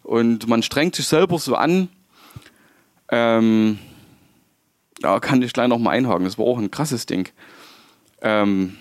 und 0.03 0.47
man 0.47 0.61
strengt 0.61 0.93
sich 0.93 1.07
selber 1.07 1.39
so 1.39 1.55
an. 1.55 1.89
Ähm, 3.09 3.79
da 4.99 5.19
kann 5.19 5.41
ich 5.41 5.53
gleich 5.53 5.69
nochmal 5.69 5.97
einhaken, 5.97 6.25
das 6.25 6.37
war 6.37 6.45
auch 6.45 6.59
ein 6.59 6.69
krasses 6.69 7.07
Ding. 7.07 7.29
Ähm, 8.21 8.77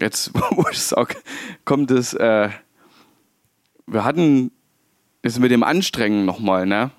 jetzt, 0.00 0.32
wo 0.50 0.64
ich 0.72 0.80
sage, 0.80 1.14
kommt 1.64 1.92
es, 1.92 2.14
äh, 2.14 2.48
wir 3.86 4.04
hatten 4.04 4.50
es 5.22 5.38
mit 5.38 5.52
dem 5.52 5.62
Anstrengen 5.62 6.24
nochmal, 6.24 6.66
ne? 6.66 6.90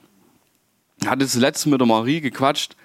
Hatte 1.06 1.26
das 1.26 1.36
letzte 1.36 1.68
mit 1.68 1.82
der 1.82 1.88
Marie 1.88 2.22
gequatscht 2.22 2.78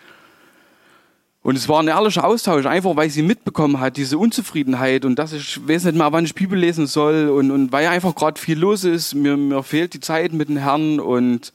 und 1.44 1.56
es 1.56 1.68
war 1.68 1.78
ein 1.80 1.88
ehrlicher 1.88 2.24
Austausch, 2.24 2.64
einfach 2.64 2.96
weil 2.96 3.10
sie 3.10 3.20
mitbekommen 3.20 3.78
hat, 3.78 3.98
diese 3.98 4.16
Unzufriedenheit 4.16 5.04
und 5.04 5.18
dass 5.18 5.34
ich 5.34 5.60
weiß 5.68 5.84
nicht 5.84 5.96
mal, 5.96 6.10
wann 6.10 6.24
ich 6.24 6.34
Bibel 6.34 6.58
lesen 6.58 6.86
soll 6.86 7.28
und, 7.28 7.50
und 7.50 7.70
weil 7.70 7.86
einfach 7.86 8.14
gerade 8.14 8.40
viel 8.40 8.58
los 8.58 8.82
ist, 8.84 9.14
mir, 9.14 9.36
mir 9.36 9.62
fehlt 9.62 9.92
die 9.92 10.00
Zeit 10.00 10.32
mit 10.32 10.48
dem 10.48 10.56
Herrn 10.56 11.00
und, 11.00 11.52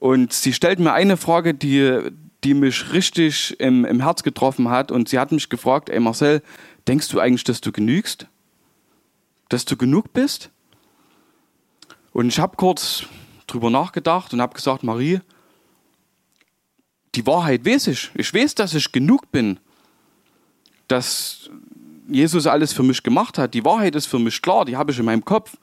und 0.00 0.32
sie 0.32 0.54
stellt 0.54 0.78
mir 0.78 0.94
eine 0.94 1.18
Frage, 1.18 1.52
die, 1.52 2.00
die 2.44 2.54
mich 2.54 2.94
richtig 2.94 3.60
im, 3.60 3.84
im 3.84 4.00
Herz 4.00 4.22
getroffen 4.22 4.70
hat 4.70 4.90
und 4.90 5.10
sie 5.10 5.18
hat 5.18 5.32
mich 5.32 5.50
gefragt, 5.50 5.90
ey 5.90 6.00
Marcel, 6.00 6.42
denkst 6.88 7.08
du 7.08 7.20
eigentlich, 7.20 7.44
dass 7.44 7.60
du 7.60 7.72
genügst? 7.72 8.26
Dass 9.50 9.66
du 9.66 9.76
genug 9.76 10.14
bist? 10.14 10.48
Und 12.14 12.28
ich 12.28 12.38
habe 12.38 12.56
kurz 12.56 13.04
drüber 13.46 13.68
nachgedacht 13.68 14.32
und 14.32 14.40
habe 14.40 14.54
gesagt, 14.54 14.82
Marie, 14.82 15.20
die 17.14 17.26
Wahrheit 17.26 17.64
weiß 17.64 17.88
ich. 17.88 18.10
Ich 18.14 18.32
weiß, 18.32 18.54
dass 18.54 18.74
ich 18.74 18.90
genug 18.92 19.30
bin, 19.30 19.58
dass 20.88 21.50
Jesus 22.08 22.46
alles 22.46 22.72
für 22.72 22.82
mich 22.82 23.02
gemacht 23.02 23.38
hat. 23.38 23.54
Die 23.54 23.64
Wahrheit 23.64 23.94
ist 23.94 24.06
für 24.06 24.18
mich 24.18 24.42
klar, 24.42 24.64
die 24.64 24.76
habe 24.76 24.92
ich 24.92 24.98
in 24.98 25.04
meinem 25.04 25.24
Kopf. 25.24 25.56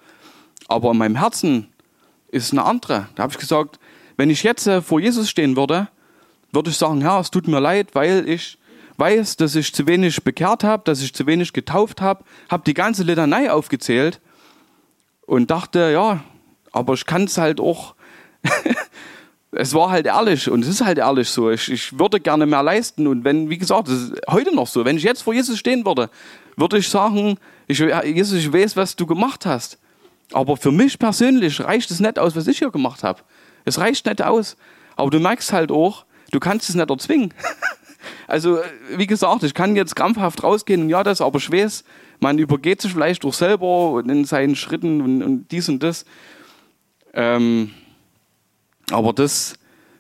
Aber 0.68 0.92
in 0.92 0.98
meinem 0.98 1.18
Herzen 1.18 1.68
ist 2.30 2.52
eine 2.52 2.64
andere. 2.64 3.10
Da 3.16 3.24
habe 3.24 3.34
ich 3.34 3.40
gesagt, 3.40 3.80
wenn 4.18 4.30
ich 4.30 4.44
jetzt 4.44 4.68
äh, 4.68 4.82
vor 4.82 5.00
Jesus 5.00 5.30
stehen 5.30 5.56
würde, 5.56 5.90
würde 6.52 6.70
ich 6.70 6.78
sagen, 6.78 7.02
Herr, 7.02 7.20
es 7.20 7.32
tut 7.32 7.48
mir 7.48 7.60
leid, 7.60 7.90
weil 7.94 8.28
ich 8.28 8.58
weiß, 8.98 9.38
dass 9.38 9.56
ich 9.56 9.74
zu 9.74 9.88
wenig 9.88 10.24
bekehrt 10.24 10.64
habe, 10.64 10.84
dass 10.86 11.02
ich 11.02 11.14
zu 11.14 11.26
wenig 11.26 11.54
getauft 11.54 12.02
habe, 12.02 12.24
habe 12.50 12.64
die 12.66 12.74
ganze 12.74 13.04
Litanei 13.04 13.52
aufgezählt 13.52 14.20
und 15.26 15.50
dachte, 15.50 15.92
ja, 15.92 16.24
aber 16.72 16.94
ich 16.94 17.06
kann 17.06 17.24
es 17.24 17.38
halt 17.38 17.60
auch 17.60 17.96
es 19.62 19.76
war 19.76 19.92
halt 19.92 20.08
ehrlich 20.08 20.50
und 20.50 20.64
es 20.64 20.68
ist 20.68 20.84
halt 20.84 20.98
ehrlich 20.98 21.30
so. 21.30 21.52
Ich, 21.52 21.72
ich 21.72 22.00
würde 22.00 22.20
gerne 22.20 22.48
mehr 22.48 22.64
leisten 22.64 23.06
und 23.06 23.24
wenn, 23.24 23.48
wie 23.52 23.60
gesagt, 23.60 23.88
das 23.88 23.94
ist 23.94 24.22
heute 24.28 24.56
noch 24.56 24.66
so, 24.66 24.86
wenn 24.86 24.98
ich 24.98 25.04
jetzt 25.04 25.22
vor 25.22 25.36
Jesus 25.36 25.60
stehen 25.60 25.86
würde, 25.86 26.10
würde 26.56 26.80
ich 26.80 26.90
sagen, 26.90 27.38
ich, 27.68 27.78
Jesus, 27.78 28.40
ich 28.40 28.52
weiß, 28.52 28.76
was 28.76 28.96
du 28.96 29.06
gemacht 29.06 29.46
hast. 29.46 29.78
Aber 30.34 30.58
für 30.58 30.72
mich 30.72 30.98
persönlich 30.98 31.62
reicht 31.64 31.92
es 31.92 32.00
nicht 32.00 32.18
aus, 32.18 32.36
was 32.36 32.48
ich 32.48 32.58
hier 32.58 32.72
gemacht 32.72 33.04
habe. 33.04 33.22
Es 33.64 33.78
reicht 33.78 34.08
nicht 34.08 34.24
aus. 34.24 34.58
Aber 34.96 35.12
du 35.12 35.20
merkst 35.20 35.54
halt 35.54 35.72
auch, 35.72 36.06
du 36.32 36.40
kannst 36.40 36.68
es 36.68 36.76
nicht 36.76 36.90
erzwingen. 36.90 37.32
also, 38.28 38.60
wie 38.96 39.06
gesagt, 39.06 39.44
ich 39.44 39.54
kann 39.54 39.76
jetzt 39.76 39.96
krampfhaft 39.96 40.42
rausgehen 40.42 40.82
und 40.82 40.90
ja, 40.90 41.04
das, 41.04 41.22
aber 41.22 41.38
ich 41.38 41.52
weiß, 41.52 41.84
man 42.20 42.40
übergeht 42.40 42.82
sich 42.82 42.94
vielleicht 42.94 43.24
auch 43.26 43.34
selber 43.34 44.02
in 44.04 44.26
seinen 44.26 44.56
Schritten 44.56 45.02
und, 45.02 45.22
und 45.22 45.52
dies 45.52 45.70
und 45.70 45.84
das. 45.84 46.04
Ähm, 47.14 47.72
aber 48.92 49.14
das 49.14 49.56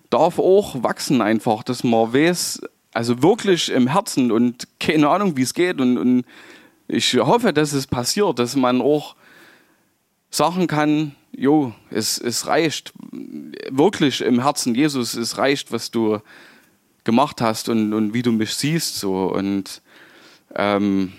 darf 0.10 0.40
auch 0.40 0.84
wachsen 0.84 1.22
einfach, 1.22 1.64
dass 1.64 1.84
man 1.84 2.14
weiß, 2.14 2.62
also 2.94 3.24
wirklich 3.24 3.72
im 3.72 3.88
Herzen 3.88 4.32
und 4.32 4.68
keine 4.80 5.10
Ahnung, 5.10 5.38
wie 5.38 5.44
es 5.44 5.54
geht. 5.54 5.80
Und, 5.80 5.98
und 5.98 6.26
ich 6.88 7.16
hoffe, 7.16 7.54
dass 7.54 7.74
es 7.74 7.88
passiert, 7.88 8.38
dass 8.40 8.56
man 8.56 8.82
auch 8.82 9.16
sagen 10.30 10.68
kann, 10.68 11.16
jo, 11.32 11.74
es, 11.90 12.18
es 12.18 12.48
reicht 12.48 12.94
wirklich 13.70 14.22
im 14.22 14.42
Herzen, 14.42 14.76
Jesus, 14.76 15.14
es 15.14 15.38
reicht, 15.38 15.72
was 15.72 15.92
du 15.92 16.20
gemacht 17.04 17.42
hast 17.42 17.70
und, 17.70 17.94
und 17.94 18.14
wie 18.14 18.22
du 18.22 18.32
mich 18.32 18.54
siehst. 18.54 19.00
So. 19.00 19.32
Und 19.32 19.82
ähm, 20.56 21.14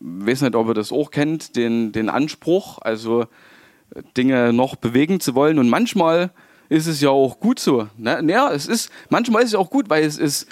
weiß 0.00 0.42
nicht, 0.42 0.56
ob 0.56 0.68
ihr 0.68 0.74
das 0.74 0.92
auch 0.92 1.10
kennt, 1.10 1.56
den, 1.56 1.92
den 1.92 2.08
Anspruch, 2.08 2.78
also 2.80 3.26
Dinge 4.16 4.52
noch 4.52 4.76
bewegen 4.76 5.20
zu 5.20 5.34
wollen. 5.34 5.58
Und 5.58 5.68
manchmal 5.68 6.30
ist 6.68 6.86
es 6.86 7.00
ja 7.00 7.10
auch 7.10 7.38
gut 7.40 7.58
so. 7.58 7.88
Ne? 7.96 8.22
Ja, 8.28 8.52
es 8.52 8.66
ist, 8.66 8.90
manchmal 9.08 9.42
ist 9.42 9.50
es 9.50 9.54
auch 9.54 9.70
gut, 9.70 9.88
weil 9.88 10.04
es 10.04 10.18
ist, 10.18 10.46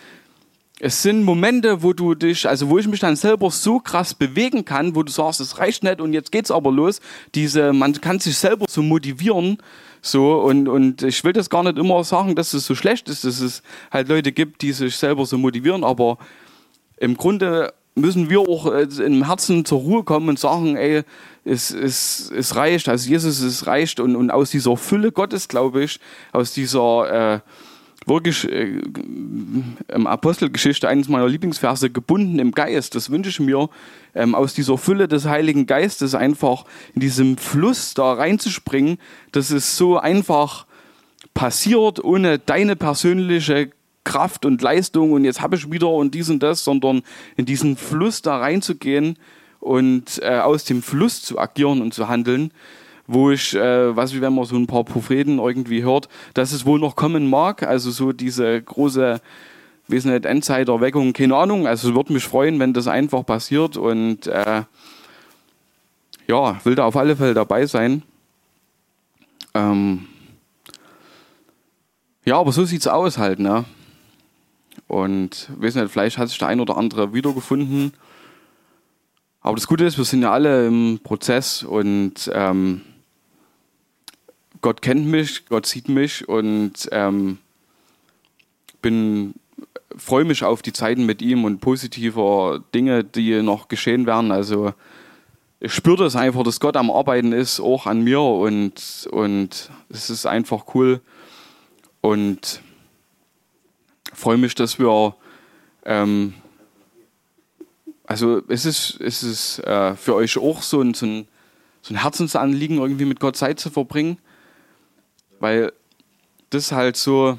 es 0.81 1.03
sind 1.03 1.23
Momente, 1.23 1.83
wo 1.83 1.93
du 1.93 2.15
dich, 2.15 2.49
also 2.49 2.69
wo 2.69 2.79
ich 2.79 2.89
mich 2.89 3.01
dann 3.01 3.17
selber 3.17 3.51
so 3.51 3.79
krass 3.79 4.13
bewegen 4.13 4.65
kann, 4.65 4.97
wo 4.97 5.03
du 5.03 5.13
sagst, 5.13 5.41
es 5.41 5.59
reicht 5.59 5.85
nicht 5.85 6.01
und 6.01 6.13
jetzt 6.13 6.33
geht's 6.33 6.51
aber 6.51 6.73
los. 6.73 7.01
Diese, 7.35 7.73
man 7.73 8.01
kann 8.01 8.19
sich 8.19 8.37
selber 8.37 8.67
so 8.69 8.83
motivieren, 8.83 9.59
so 10.03 10.41
und 10.41 10.69
und 10.69 11.03
ich 11.03 11.23
will 11.25 11.33
das 11.33 11.49
gar 11.49 11.63
nicht 11.63 11.79
immer 11.79 12.03
sagen, 12.05 12.35
dass 12.35 12.53
es 12.53 12.67
so 12.67 12.75
schlecht 12.75 13.09
ist, 13.09 13.25
dass 13.25 13.41
es 13.41 13.63
halt 13.91 14.09
Leute 14.09 14.33
gibt, 14.33 14.63
die 14.63 14.73
sich 14.73 14.97
selber 14.97 15.25
so 15.27 15.39
motivieren, 15.39 15.85
aber 15.85 16.19
im 16.99 17.17
Grunde 17.17 17.73
müssen 17.95 18.31
wir 18.31 18.41
auch 18.41 18.73
äh, 18.73 18.87
im 19.05 19.27
Herzen 19.27 19.65
zur 19.65 19.81
Ruhe 19.81 20.05
kommen 20.05 20.29
und 20.29 20.39
sagen, 20.39 20.77
ey, 20.77 21.03
es, 21.45 21.71
es, 21.71 22.33
es 22.35 22.57
reicht, 22.57 22.89
also 22.89 23.09
Jesus, 23.09 23.41
es 23.41 23.67
reicht. 23.67 24.01
Und, 24.01 24.17
und 24.17 24.31
aus 24.31 24.51
dieser 24.51 24.77
Fülle 24.77 25.13
Gottes, 25.13 25.49
glaube 25.49 25.85
ich, 25.85 26.01
aus 26.33 26.53
dieser 26.53 27.35
äh, 27.35 27.41
wirklich 28.07 28.51
äh, 28.51 28.81
im 29.89 30.07
Apostelgeschichte 30.07 30.89
eines 30.89 31.09
meiner 31.09 31.29
Lieblingsverse 31.29 31.91
gebunden 31.91 32.39
im 32.39 32.53
Geist, 32.53 32.95
das 32.95 33.11
wünsche 33.11 33.31
ich 33.31 33.41
mir, 33.41 33.69
ähm, 34.15 34.35
aus 34.35 34.55
dieser 34.55 34.77
Fülle 34.77 35.09
des 35.09 35.27
Heiligen 35.27 35.67
Geistes 35.67 36.15
einfach 36.15 36.65
in 36.95 37.01
diesem 37.01 37.37
Fluss 37.37 37.95
da 37.95 38.13
reinzuspringen, 38.13 38.99
dass 39.33 39.51
es 39.51 39.77
so 39.77 39.99
einfach 39.99 40.67
passiert, 41.33 42.03
ohne 42.03 42.39
deine 42.39 42.77
persönliche 42.77 43.71
Kraft 44.05 44.45
und 44.45 44.63
Leistung 44.63 45.13
und 45.13 45.25
jetzt 45.25 45.41
habe 45.41 45.57
ich 45.57 45.71
wieder 45.71 45.89
und 45.89 46.15
dies 46.15 46.31
und 46.31 46.43
das, 46.43 46.63
sondern 46.63 47.03
in 47.37 47.47
diesen 47.47 47.77
Fluss 47.77 48.23
da 48.23 48.39
reinzugehen 48.39 49.19
und 49.61 50.21
äh, 50.23 50.39
aus 50.39 50.65
dem 50.65 50.83
Fluss 50.83 51.23
zu 51.23 51.39
agieren 51.39 51.81
und 51.81 51.95
zu 51.95 52.09
handeln, 52.09 52.53
wo 53.07 53.31
ich, 53.31 53.55
äh, 53.55 53.97
was 53.97 54.15
wie 54.15 54.21
wenn 54.21 54.35
man 54.35 54.45
so 54.45 54.57
ein 54.57 54.67
paar 54.67 54.85
Propheten 54.85 55.39
irgendwie 55.39 55.83
hört, 55.83 56.09
dass 56.35 56.53
es 56.53 56.67
wohl 56.67 56.79
noch 56.79 56.97
kommen 56.97 57.29
mag, 57.29 57.63
also 57.63 57.91
so 57.91 58.13
diese 58.13 58.61
große, 58.61 59.21
weiß 59.89 60.05
nicht, 60.05 60.27
Endzeiterweckung, 60.27 61.15
keine 61.15 61.37
Ahnung, 61.37 61.67
also 61.67 61.89
es 61.89 61.95
würde 61.95 62.13
mich 62.13 62.25
freuen, 62.25 62.61
wenn 62.61 62.75
das 62.75 62.89
einfach 62.89 63.25
passiert 63.25 63.77
und 63.77 64.27
äh, 64.27 64.63
ja, 66.27 66.61
will 66.65 66.75
da 66.75 66.85
auf 66.85 66.97
alle 66.97 67.17
Fälle 67.17 67.35
dabei 67.35 67.67
sein. 67.67 68.03
Ähm 69.55 70.07
ja, 72.25 72.39
aber 72.39 72.53
so 72.53 72.65
sieht's 72.65 72.87
aus 72.87 73.19
halt, 73.19 73.39
ne? 73.39 73.65
Und 74.89 75.49
weiß 75.59 75.77
nicht, 75.77 75.91
vielleicht 75.91 76.19
hat 76.19 76.29
sich 76.29 76.39
der 76.39 76.49
ein 76.49 76.61
oder 76.61 76.77
andere 76.77 77.15
wiedergefunden. 77.15 77.93
Aber 79.41 79.57
das 79.57 79.67
Gute 79.67 79.85
ist, 79.85 79.99
wir 79.99 80.05
sind 80.05 80.23
ja 80.23 80.33
alle 80.33 80.67
im 80.67 81.01
Prozess 81.03 81.63
und 81.63 82.31
ähm, 82.33 82.81
Gott 84.63 84.81
kennt 84.81 85.07
mich, 85.07 85.47
Gott 85.47 85.67
sieht 85.67 85.89
mich 85.89 86.29
und 86.29 86.89
ähm, 86.93 87.39
bin 88.81 89.35
freue 89.97 90.25
mich 90.25 90.45
auf 90.45 90.63
die 90.63 90.73
Zeiten 90.73 91.07
mit 91.07 91.23
ihm 91.23 91.45
und 91.45 91.61
positiver 91.61 92.61
Dinge, 92.75 93.05
die 93.05 93.43
noch 93.43 93.69
geschehen 93.69 94.07
werden. 94.07 94.33
Also 94.33 94.73
ich 95.61 95.73
spüre 95.73 96.05
das 96.05 96.17
einfach, 96.17 96.43
dass 96.43 96.61
Gott 96.61 96.77
am 96.77 96.91
Arbeiten 96.91 97.33
ist, 97.33 97.61
auch 97.61 97.87
an 97.87 98.03
mir 98.03 98.21
und, 98.21 99.09
und 99.11 99.71
es 99.89 100.11
ist 100.11 100.27
einfach 100.27 100.75
cool. 100.75 101.01
Und 102.01 102.61
freue 104.15 104.37
mich, 104.37 104.55
dass 104.55 104.79
wir, 104.79 105.15
ähm, 105.85 106.35
also 108.07 108.43
es 108.49 108.65
ist, 108.65 109.01
es 109.01 109.23
ist 109.23 109.59
äh, 109.61 109.95
für 109.97 110.15
euch 110.15 110.39
auch 110.39 110.63
so 110.63 110.81
ein, 110.81 110.95
so, 110.95 111.07
ein, 111.07 111.29
so 111.83 111.95
ein 111.95 112.03
Herzensanliegen, 112.03 112.79
irgendwie 112.79 113.05
mit 113.05 113.21
Gott 113.21 113.37
Zeit 113.37 113.61
zu 113.61 113.71
verbringen, 113.71 114.19
weil 115.41 115.73
das 116.51 116.73
halt 116.73 116.97
so, 116.97 117.39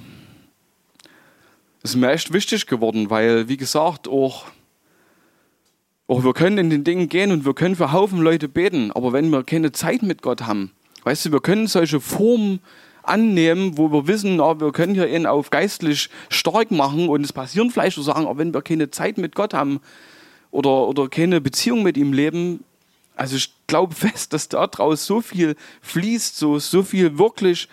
das 1.82 1.92
ist 1.92 1.98
mir 1.98 2.12
echt 2.12 2.34
wichtig 2.34 2.68
geworden, 2.68 3.10
weil, 3.10 3.48
wie 3.48 3.58
gesagt, 3.58 4.08
auch 4.08 4.46
auch 6.08 6.24
wir 6.24 6.34
können 6.34 6.60
in 6.60 6.70
den 6.70 6.84
Dingen 6.84 7.10
gehen 7.10 7.32
und 7.32 7.46
wir 7.46 7.56
können 7.56 7.76
für 7.76 7.92
Haufen 7.92 8.22
Leute 8.22 8.48
beten, 8.48 8.92
aber 8.92 9.12
wenn 9.12 9.32
wir 9.32 9.44
keine 9.44 9.72
Zeit 9.72 10.04
mit 10.04 10.22
Gott 10.22 10.44
haben, 10.44 10.72
weißt 11.04 11.26
du, 11.26 11.32
wir 11.32 11.40
können 11.40 11.66
solche 11.66 12.00
Formen 12.00 12.60
annehmen, 13.08 13.78
wo 13.78 13.92
wir 13.92 14.08
wissen, 14.08 14.40
oh, 14.40 14.60
wir 14.60 14.72
können 14.72 14.94
hier 14.94 15.08
ihn 15.08 15.26
auf 15.26 15.50
geistlich 15.50 16.10
stark 16.30 16.72
machen 16.72 17.10
und 17.10 17.24
es 17.24 17.34
passieren 17.34 17.72
vielleicht 17.72 17.96
so 17.96 18.02
Sachen, 18.02 18.28
aber 18.28 18.40
wenn 18.40 18.54
wir 18.54 18.62
keine 18.62 18.92
Zeit 18.92 19.18
mit 19.18 19.36
Gott 19.36 19.54
haben 19.54 19.80
oder, 20.52 20.88
oder 20.88 21.08
keine 21.08 21.42
Beziehung 21.42 21.84
mit 21.84 21.98
ihm 21.98 22.14
leben, 22.14 22.64
also 23.16 23.36
ich 23.36 23.54
glaube 23.68 23.96
fest, 23.96 24.34
dass 24.34 24.50
da 24.50 24.68
draus 24.68 25.06
so 25.06 25.22
viel 25.22 25.56
fließt, 25.82 26.38
so, 26.38 26.60
so 26.60 26.84
viel 26.84 27.18
wirklich 27.18 27.68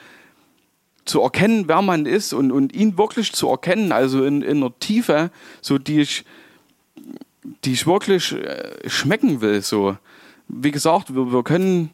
zu 1.04 1.20
erkennen, 1.20 1.64
wer 1.66 1.82
man 1.82 2.06
ist 2.06 2.32
und, 2.32 2.52
und 2.52 2.74
ihn 2.74 2.96
wirklich 2.96 3.32
zu 3.32 3.48
erkennen, 3.48 3.92
also 3.92 4.24
in, 4.24 4.42
in 4.42 4.58
einer 4.58 4.78
Tiefe, 4.78 5.30
so 5.60 5.78
die 5.78 6.00
ich 6.00 6.24
die 7.64 7.72
ich 7.72 7.86
wirklich 7.86 8.32
äh, 8.32 8.88
schmecken 8.88 9.40
will. 9.40 9.62
So, 9.62 9.96
wie 10.48 10.70
gesagt, 10.70 11.14
wir, 11.14 11.32
wir 11.32 11.42
können, 11.42 11.90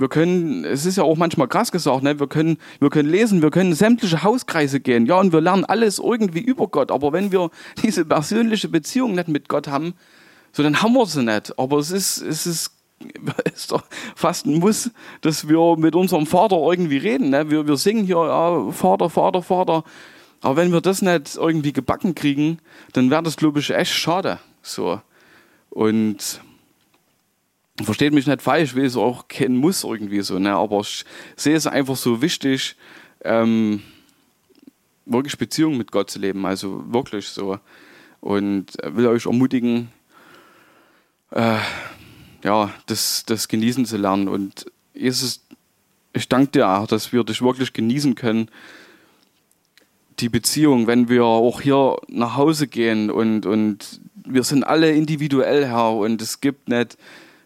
wir 0.00 0.08
können, 0.08 0.64
es 0.64 0.86
ist 0.86 0.96
ja 0.96 1.04
auch 1.04 1.16
manchmal 1.16 1.48
krass 1.48 1.70
gesagt, 1.70 2.02
ne? 2.02 2.18
wir 2.18 2.26
können, 2.26 2.58
wir 2.80 2.90
können 2.90 3.08
lesen, 3.08 3.42
wir 3.42 3.50
können 3.50 3.74
sämtliche 3.74 4.22
Hauskreise 4.22 4.80
gehen, 4.80 5.06
ja, 5.06 5.18
und 5.18 5.32
wir 5.32 5.40
lernen 5.40 5.64
alles 5.64 5.98
irgendwie 5.98 6.40
über 6.40 6.66
Gott. 6.68 6.90
Aber 6.90 7.12
wenn 7.12 7.30
wir 7.32 7.50
diese 7.82 8.04
persönliche 8.04 8.68
Beziehung 8.68 9.14
nicht 9.14 9.28
mit 9.28 9.48
Gott 9.48 9.68
haben, 9.68 9.94
so 10.52 10.62
dann 10.62 10.82
haben 10.82 10.94
wir 10.94 11.06
sie 11.06 11.22
nicht. 11.22 11.58
Aber 11.58 11.78
es 11.78 11.90
ist, 11.90 12.18
es 12.22 12.46
ist, 12.46 12.72
ist 13.54 13.70
doch 13.70 13.84
fast 14.16 14.46
ein 14.46 14.58
Muss, 14.58 14.90
dass 15.20 15.48
wir 15.48 15.76
mit 15.76 15.94
unserem 15.94 16.26
Vater 16.26 16.56
irgendwie 16.56 16.98
reden. 16.98 17.30
Ne? 17.30 17.50
Wir, 17.50 17.66
wir 17.66 17.76
singen 17.76 18.04
hier, 18.04 18.16
ja, 18.16 18.70
Vater, 18.72 19.10
Vater, 19.10 19.42
Vater. 19.42 19.84
Aber 20.40 20.56
wenn 20.56 20.72
wir 20.72 20.80
das 20.80 21.02
nicht 21.02 21.36
irgendwie 21.36 21.72
gebacken 21.72 22.14
kriegen, 22.14 22.58
dann 22.94 23.10
wäre 23.10 23.22
das, 23.22 23.36
glaube 23.36 23.60
ich, 23.60 23.70
echt 23.70 23.92
schade. 23.92 24.38
So. 24.62 25.00
Und 25.68 26.40
versteht 27.84 28.12
mich 28.12 28.26
nicht 28.26 28.42
falsch, 28.42 28.74
will 28.74 28.84
es 28.84 28.96
auch 28.96 29.28
kennen 29.28 29.56
muss 29.56 29.84
irgendwie 29.84 30.20
so, 30.20 30.38
ne? 30.38 30.54
aber 30.54 30.80
ich 30.80 31.04
sehe 31.36 31.56
es 31.56 31.66
einfach 31.66 31.96
so 31.96 32.22
wichtig, 32.22 32.76
ähm, 33.24 33.82
wirklich 35.06 35.38
Beziehungen 35.38 35.78
mit 35.78 35.90
Gott 35.92 36.10
zu 36.10 36.18
leben, 36.18 36.46
also 36.46 36.84
wirklich 36.92 37.28
so. 37.28 37.58
Und 38.20 38.66
will 38.82 39.06
euch 39.06 39.26
ermutigen, 39.26 39.88
äh, 41.30 41.58
ja, 42.44 42.70
das, 42.86 43.24
das 43.26 43.48
genießen 43.48 43.86
zu 43.86 43.96
lernen. 43.96 44.28
Und 44.28 44.66
Jesus, 44.94 45.42
ich 46.12 46.28
danke 46.28 46.52
dir 46.52 46.68
auch, 46.68 46.86
dass 46.86 47.12
wir 47.12 47.24
dich 47.24 47.42
wirklich 47.42 47.72
genießen 47.72 48.14
können, 48.14 48.50
die 50.18 50.28
Beziehung, 50.28 50.86
wenn 50.86 51.08
wir 51.08 51.24
auch 51.24 51.60
hier 51.60 51.96
nach 52.08 52.36
Hause 52.36 52.66
gehen 52.66 53.10
und, 53.10 53.46
und 53.46 54.00
wir 54.14 54.44
sind 54.44 54.64
alle 54.64 54.92
individuell, 54.92 55.66
Herr, 55.66 55.92
und 55.92 56.20
es 56.20 56.40
gibt 56.40 56.68
nicht 56.68 56.98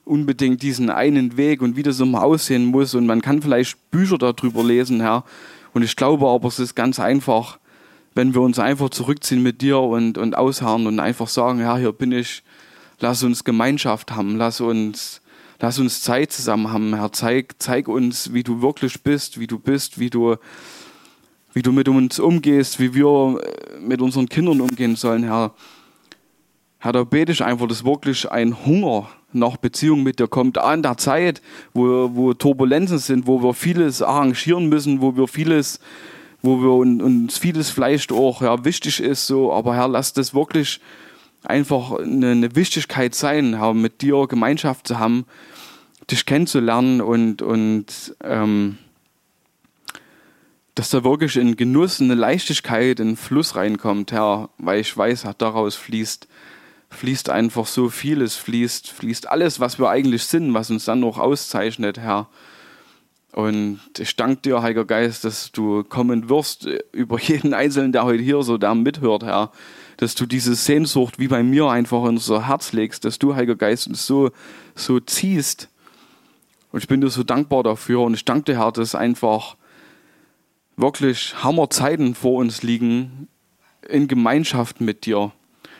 unbedingt 0.04 0.62
diesen 0.62 0.90
einen 0.90 1.36
Weg 1.36 1.62
und 1.62 1.76
wie 1.76 1.82
das 1.82 2.00
immer 2.00 2.22
aussehen 2.22 2.66
muss. 2.66 2.94
Und 2.94 3.06
man 3.06 3.22
kann 3.22 3.42
vielleicht 3.42 3.90
Bücher 3.90 4.18
darüber 4.18 4.62
lesen, 4.62 5.00
Herr. 5.00 5.24
Und 5.72 5.82
ich 5.82 5.96
glaube 5.96 6.28
aber, 6.28 6.48
es 6.48 6.58
ist 6.58 6.74
ganz 6.74 7.00
einfach, 7.00 7.58
wenn 8.14 8.34
wir 8.34 8.42
uns 8.42 8.58
einfach 8.58 8.90
zurückziehen 8.90 9.42
mit 9.42 9.60
dir 9.60 9.80
und, 9.80 10.18
und 10.18 10.36
ausharren 10.36 10.86
und 10.86 11.00
einfach 11.00 11.28
sagen, 11.28 11.58
Herr, 11.58 11.78
hier 11.78 11.92
bin 11.92 12.12
ich, 12.12 12.42
lass 13.00 13.22
uns 13.22 13.44
Gemeinschaft 13.44 14.12
haben, 14.12 14.36
lass 14.36 14.60
uns, 14.60 15.20
lass 15.60 15.78
uns 15.78 16.02
Zeit 16.02 16.32
zusammen 16.32 16.70
haben, 16.70 16.94
Herr. 16.94 17.12
Zeig, 17.12 17.56
zeig 17.58 17.88
uns, 17.88 18.32
wie 18.32 18.44
du 18.44 18.62
wirklich 18.62 19.02
bist, 19.02 19.40
wie 19.40 19.46
du 19.46 19.58
bist, 19.58 19.98
wie 19.98 20.10
du, 20.10 20.36
wie 21.54 21.62
du 21.62 21.72
mit 21.72 21.88
uns 21.88 22.20
umgehst, 22.20 22.78
wie 22.78 22.94
wir 22.94 23.40
mit 23.80 24.00
unseren 24.00 24.28
Kindern 24.28 24.60
umgehen 24.60 24.96
sollen, 24.96 25.24
Herr. 25.24 25.54
Herr, 26.84 26.92
da 26.92 27.02
bete 27.02 27.32
ich 27.32 27.42
einfach, 27.42 27.66
dass 27.66 27.86
wirklich 27.86 28.30
ein 28.30 28.66
Hunger 28.66 29.08
nach 29.32 29.56
Beziehung 29.56 30.02
mit 30.02 30.18
dir 30.18 30.28
kommt. 30.28 30.58
An 30.58 30.82
der 30.82 30.98
Zeit, 30.98 31.40
wo, 31.72 32.10
wo 32.12 32.34
Turbulenzen 32.34 32.98
sind, 32.98 33.26
wo 33.26 33.42
wir 33.42 33.54
vieles 33.54 34.02
arrangieren 34.02 34.68
müssen, 34.68 35.00
wo 35.00 35.16
wir 35.16 35.26
vieles, 35.26 35.80
wo 36.42 36.60
wir 36.60 36.72
uns 36.72 37.38
vieles 37.38 37.70
vielleicht 37.70 38.12
auch 38.12 38.42
ja, 38.42 38.66
wichtig 38.66 39.00
ist, 39.00 39.26
so, 39.26 39.50
aber 39.50 39.74
Herr, 39.74 39.88
lass 39.88 40.12
das 40.12 40.34
wirklich 40.34 40.78
einfach 41.42 41.92
eine, 41.92 42.32
eine 42.32 42.54
Wichtigkeit 42.54 43.14
sein, 43.14 43.56
Herr, 43.56 43.72
mit 43.72 44.02
dir 44.02 44.26
Gemeinschaft 44.26 44.86
zu 44.86 44.98
haben, 44.98 45.24
dich 46.10 46.26
kennenzulernen 46.26 47.00
und, 47.00 47.40
und 47.40 48.14
ähm, 48.22 48.76
dass 50.74 50.90
da 50.90 51.02
wirklich 51.02 51.38
ein 51.38 51.56
Genuss, 51.56 52.02
eine 52.02 52.14
Leichtigkeit, 52.14 53.00
ein 53.00 53.16
Fluss 53.16 53.56
reinkommt, 53.56 54.12
Herr, 54.12 54.50
weil 54.58 54.80
ich 54.80 54.94
weiß, 54.94 55.24
Herr, 55.24 55.32
daraus 55.32 55.76
fließt 55.76 56.28
fließt 56.94 57.30
einfach 57.30 57.66
so 57.66 57.88
vieles, 57.88 58.36
fließt, 58.36 58.90
fließt 58.90 59.28
alles, 59.28 59.60
was 59.60 59.78
wir 59.78 59.90
eigentlich 59.90 60.24
sind, 60.24 60.54
was 60.54 60.70
uns 60.70 60.84
dann 60.84 61.00
noch 61.00 61.18
auszeichnet, 61.18 61.98
Herr. 61.98 62.28
Und 63.32 63.80
ich 63.98 64.14
danke 64.14 64.42
dir, 64.42 64.62
Heiliger 64.62 64.84
Geist, 64.84 65.24
dass 65.24 65.50
du 65.50 65.82
kommen 65.82 66.28
wirst 66.28 66.68
über 66.92 67.18
jeden 67.20 67.52
Einzelnen, 67.52 67.92
der 67.92 68.04
heute 68.04 68.22
hier 68.22 68.42
so 68.42 68.58
da 68.58 68.74
mithört, 68.74 69.24
Herr. 69.24 69.50
Dass 69.96 70.14
du 70.14 70.26
diese 70.26 70.54
Sehnsucht 70.54 71.18
wie 71.18 71.28
bei 71.28 71.42
mir 71.42 71.68
einfach 71.68 72.02
in 72.02 72.10
unser 72.10 72.46
Herz 72.46 72.72
legst, 72.72 73.04
dass 73.04 73.18
du, 73.18 73.34
Heiliger 73.34 73.56
Geist, 73.56 73.88
uns 73.88 74.06
so, 74.06 74.30
so 74.74 75.00
ziehst. 75.00 75.68
Und 76.70 76.80
ich 76.80 76.88
bin 76.88 77.00
dir 77.00 77.10
so 77.10 77.22
dankbar 77.22 77.62
dafür 77.62 78.00
und 78.00 78.14
ich 78.14 78.24
danke 78.24 78.52
dir, 78.52 78.58
Herr, 78.58 78.72
dass 78.72 78.94
einfach 78.94 79.56
wirklich 80.76 81.42
Hammerzeiten 81.42 82.14
vor 82.14 82.38
uns 82.38 82.62
liegen 82.62 83.28
in 83.88 84.08
Gemeinschaft 84.08 84.80
mit 84.80 85.06
dir 85.06 85.32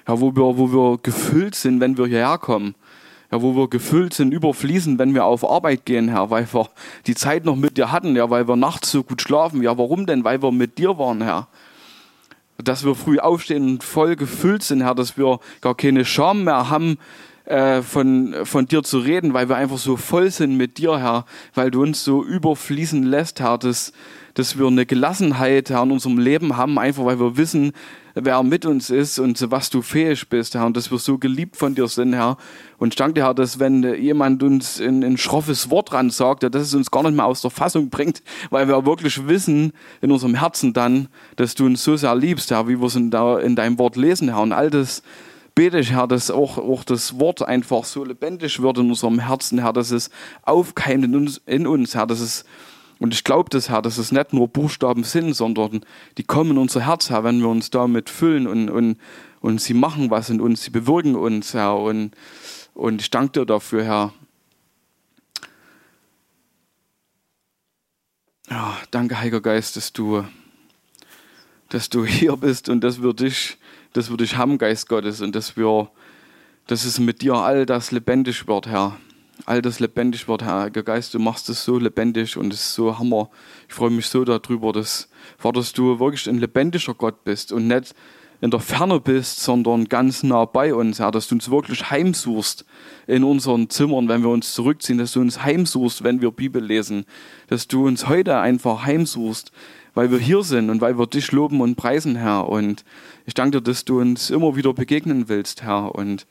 ja, 0.06 0.20
wo, 0.20 0.34
wir, 0.34 0.58
wo 0.58 0.72
wir 0.72 0.98
gefüllt 1.02 1.54
sind, 1.54 1.80
wenn 1.80 1.96
wir 1.96 2.06
hierher 2.06 2.38
kommen. 2.38 2.74
Ja, 3.32 3.42
wo 3.42 3.56
wir 3.56 3.68
gefüllt 3.68 4.14
sind, 4.14 4.32
überfließen, 4.32 4.98
wenn 4.98 5.14
wir 5.14 5.24
auf 5.24 5.48
Arbeit 5.48 5.86
gehen, 5.86 6.08
Herr, 6.08 6.30
weil 6.30 6.46
wir 6.52 6.68
die 7.06 7.14
Zeit 7.14 7.44
noch 7.44 7.56
mit 7.56 7.76
dir 7.76 7.90
hatten, 7.90 8.14
ja, 8.14 8.30
weil 8.30 8.46
wir 8.46 8.56
nachts 8.56 8.90
so 8.90 9.02
gut 9.02 9.22
schlafen. 9.22 9.62
Ja, 9.62 9.76
warum 9.76 10.06
denn? 10.06 10.24
Weil 10.24 10.42
wir 10.42 10.52
mit 10.52 10.78
dir 10.78 10.98
waren, 10.98 11.22
Herr. 11.22 11.48
Dass 12.58 12.84
wir 12.84 12.94
früh 12.94 13.18
aufstehen 13.18 13.64
und 13.64 13.82
voll 13.82 14.14
gefüllt 14.14 14.62
sind, 14.62 14.82
Herr, 14.82 14.94
dass 14.94 15.16
wir 15.16 15.40
gar 15.60 15.74
keine 15.74 16.04
Scham 16.04 16.44
mehr 16.44 16.70
haben, 16.70 16.98
äh, 17.46 17.82
von, 17.82 18.34
von 18.44 18.66
dir 18.66 18.82
zu 18.82 18.98
reden, 18.98 19.34
weil 19.34 19.48
wir 19.48 19.56
einfach 19.56 19.78
so 19.78 19.96
voll 19.96 20.30
sind 20.30 20.56
mit 20.56 20.78
dir, 20.78 20.98
Herr, 20.98 21.26
weil 21.54 21.70
du 21.70 21.82
uns 21.82 22.04
so 22.04 22.24
überfließen 22.24 23.02
lässt, 23.02 23.40
Herr, 23.40 23.58
dass, 23.58 23.92
dass 24.34 24.58
wir 24.58 24.66
eine 24.66 24.86
Gelassenheit, 24.86 25.70
Herr, 25.70 25.82
in 25.82 25.90
unserem 25.90 26.18
Leben 26.18 26.56
haben, 26.56 26.78
einfach 26.78 27.04
weil 27.04 27.20
wir 27.20 27.36
wissen, 27.36 27.72
wer 28.14 28.42
mit 28.42 28.64
uns 28.64 28.90
ist 28.90 29.18
und 29.18 29.36
zu 29.36 29.50
was 29.50 29.70
du 29.70 29.82
fähig 29.82 30.28
bist, 30.28 30.54
Herr, 30.54 30.66
und 30.66 30.76
dass 30.76 30.90
wir 30.90 30.98
so 30.98 31.18
geliebt 31.18 31.56
von 31.56 31.74
dir 31.74 31.88
sind, 31.88 32.14
Herr. 32.14 32.36
Und 32.78 32.94
ich 32.94 32.96
danke 32.96 33.14
dir, 33.14 33.24
Herr, 33.24 33.34
dass 33.34 33.58
wenn 33.58 33.82
jemand 33.94 34.42
uns 34.42 34.80
ein, 34.80 35.02
ein 35.02 35.16
schroffes 35.16 35.70
Wort 35.70 35.92
ran 35.92 36.10
sagt, 36.10 36.42
dass 36.42 36.62
es 36.62 36.74
uns 36.74 36.90
gar 36.90 37.02
nicht 37.02 37.16
mehr 37.16 37.26
aus 37.26 37.42
der 37.42 37.50
Fassung 37.50 37.90
bringt, 37.90 38.22
weil 38.50 38.68
wir 38.68 38.86
wirklich 38.86 39.26
wissen 39.26 39.72
in 40.00 40.12
unserem 40.12 40.34
Herzen 40.34 40.72
dann, 40.72 41.08
dass 41.36 41.54
du 41.54 41.66
uns 41.66 41.82
so 41.82 41.96
sehr 41.96 42.14
liebst, 42.14 42.50
Herr, 42.50 42.68
wie 42.68 42.80
wir 42.80 42.86
es 42.86 42.96
in, 42.96 43.10
in 43.12 43.56
deinem 43.56 43.78
Wort 43.78 43.96
lesen, 43.96 44.28
Herr. 44.28 44.42
Und 44.42 44.52
all 44.52 44.70
das 44.70 45.02
bete 45.54 45.78
ich, 45.78 45.90
Herr, 45.90 46.06
dass 46.06 46.30
auch, 46.30 46.58
auch 46.58 46.84
das 46.84 47.18
Wort 47.18 47.42
einfach 47.42 47.84
so 47.84 48.04
lebendig 48.04 48.60
wird 48.60 48.78
in 48.78 48.88
unserem 48.88 49.20
Herzen, 49.20 49.58
Herr, 49.58 49.72
dass 49.72 49.90
es 49.90 50.10
aufkeimt 50.42 51.04
in 51.04 51.16
uns, 51.16 51.40
in 51.46 51.66
uns 51.66 51.94
Herr, 51.94 52.06
dass 52.06 52.20
es 52.20 52.44
und 52.98 53.12
ich 53.12 53.24
glaube 53.24 53.50
das, 53.50 53.68
Herr, 53.68 53.82
dass 53.82 53.98
es 53.98 54.12
nicht 54.12 54.32
nur 54.32 54.48
Buchstaben 54.48 55.04
sind, 55.04 55.34
sondern 55.34 55.84
die 56.16 56.22
kommen 56.22 56.52
in 56.52 56.58
unser 56.58 56.86
Herz, 56.86 57.10
Herr, 57.10 57.24
wenn 57.24 57.40
wir 57.40 57.48
uns 57.48 57.70
damit 57.70 58.08
füllen 58.08 58.46
und, 58.46 58.70
und, 58.70 58.98
und 59.40 59.60
sie 59.60 59.74
machen 59.74 60.10
was 60.10 60.30
in 60.30 60.40
uns, 60.40 60.62
sie 60.62 60.70
bewirken 60.70 61.16
uns, 61.16 61.54
Herr. 61.54 61.76
Und, 61.76 62.12
und 62.72 63.00
ich 63.00 63.10
danke 63.10 63.40
dir 63.40 63.46
dafür, 63.46 63.84
Herr. 63.84 64.12
Ja, 68.48 68.76
danke, 68.90 69.18
Heiliger 69.18 69.40
Geist, 69.40 69.76
dass 69.76 69.92
du, 69.92 70.24
dass 71.70 71.88
du 71.88 72.04
hier 72.04 72.36
bist 72.36 72.68
und 72.68 72.82
dass 72.82 73.02
wir 73.02 73.12
dich, 73.12 73.56
dass 73.92 74.10
wir 74.10 74.16
dich 74.16 74.36
haben, 74.36 74.58
Geist 74.58 74.88
Gottes, 74.88 75.20
und 75.20 75.34
dass 75.34 75.56
wir, 75.56 75.90
dass 76.66 76.84
es 76.84 76.98
mit 77.00 77.22
dir 77.22 77.34
all 77.34 77.66
das 77.66 77.90
lebendig 77.90 78.46
wird, 78.46 78.68
Herr. 78.68 78.96
All 79.46 79.60
das 79.60 79.80
lebendig 79.80 80.28
wird, 80.28 80.42
Herr. 80.42 80.70
Geist, 80.70 81.12
du 81.12 81.18
machst 81.18 81.48
es 81.48 81.64
so 81.64 81.78
lebendig 81.78 82.36
und 82.36 82.52
es 82.52 82.60
ist 82.60 82.74
so 82.74 82.98
Hammer. 82.98 83.30
Ich 83.68 83.74
freue 83.74 83.90
mich 83.90 84.06
so 84.06 84.24
darüber, 84.24 84.72
dass, 84.72 85.08
dass 85.42 85.72
du 85.72 85.98
wirklich 85.98 86.28
ein 86.28 86.38
lebendiger 86.38 86.94
Gott 86.94 87.24
bist 87.24 87.52
und 87.52 87.66
nicht 87.66 87.94
in 88.40 88.50
der 88.50 88.60
Ferne 88.60 89.00
bist, 89.00 89.40
sondern 89.40 89.86
ganz 89.86 90.22
nah 90.22 90.44
bei 90.44 90.74
uns, 90.74 90.98
Herr, 90.98 91.10
dass 91.10 91.28
du 91.28 91.34
uns 91.34 91.50
wirklich 91.50 91.90
heimsuchst 91.90 92.64
in 93.06 93.24
unseren 93.24 93.70
Zimmern, 93.70 94.08
wenn 94.08 94.22
wir 94.22 94.30
uns 94.30 94.54
zurückziehen, 94.54 94.98
dass 94.98 95.12
du 95.12 95.20
uns 95.20 95.42
heimsuchst, 95.42 96.04
wenn 96.04 96.20
wir 96.20 96.30
Bibel 96.30 96.62
lesen, 96.62 97.04
dass 97.48 97.68
du 97.68 97.86
uns 97.86 98.08
heute 98.08 98.38
einfach 98.38 98.84
heimsuchst, 98.84 99.50
weil 99.94 100.10
wir 100.10 100.18
hier 100.18 100.42
sind 100.42 100.70
und 100.70 100.80
weil 100.80 100.98
wir 100.98 101.06
dich 101.06 101.32
loben 101.32 101.60
und 101.60 101.76
preisen, 101.76 102.16
Herr. 102.16 102.48
Und 102.48 102.84
ich 103.26 103.34
danke 103.34 103.58
dir, 103.58 103.62
dass 103.62 103.84
du 103.84 104.00
uns 104.00 104.30
immer 104.30 104.56
wieder 104.56 104.74
begegnen 104.74 105.28
willst, 105.28 105.62
Herr. 105.62 105.94
Und 105.94 106.26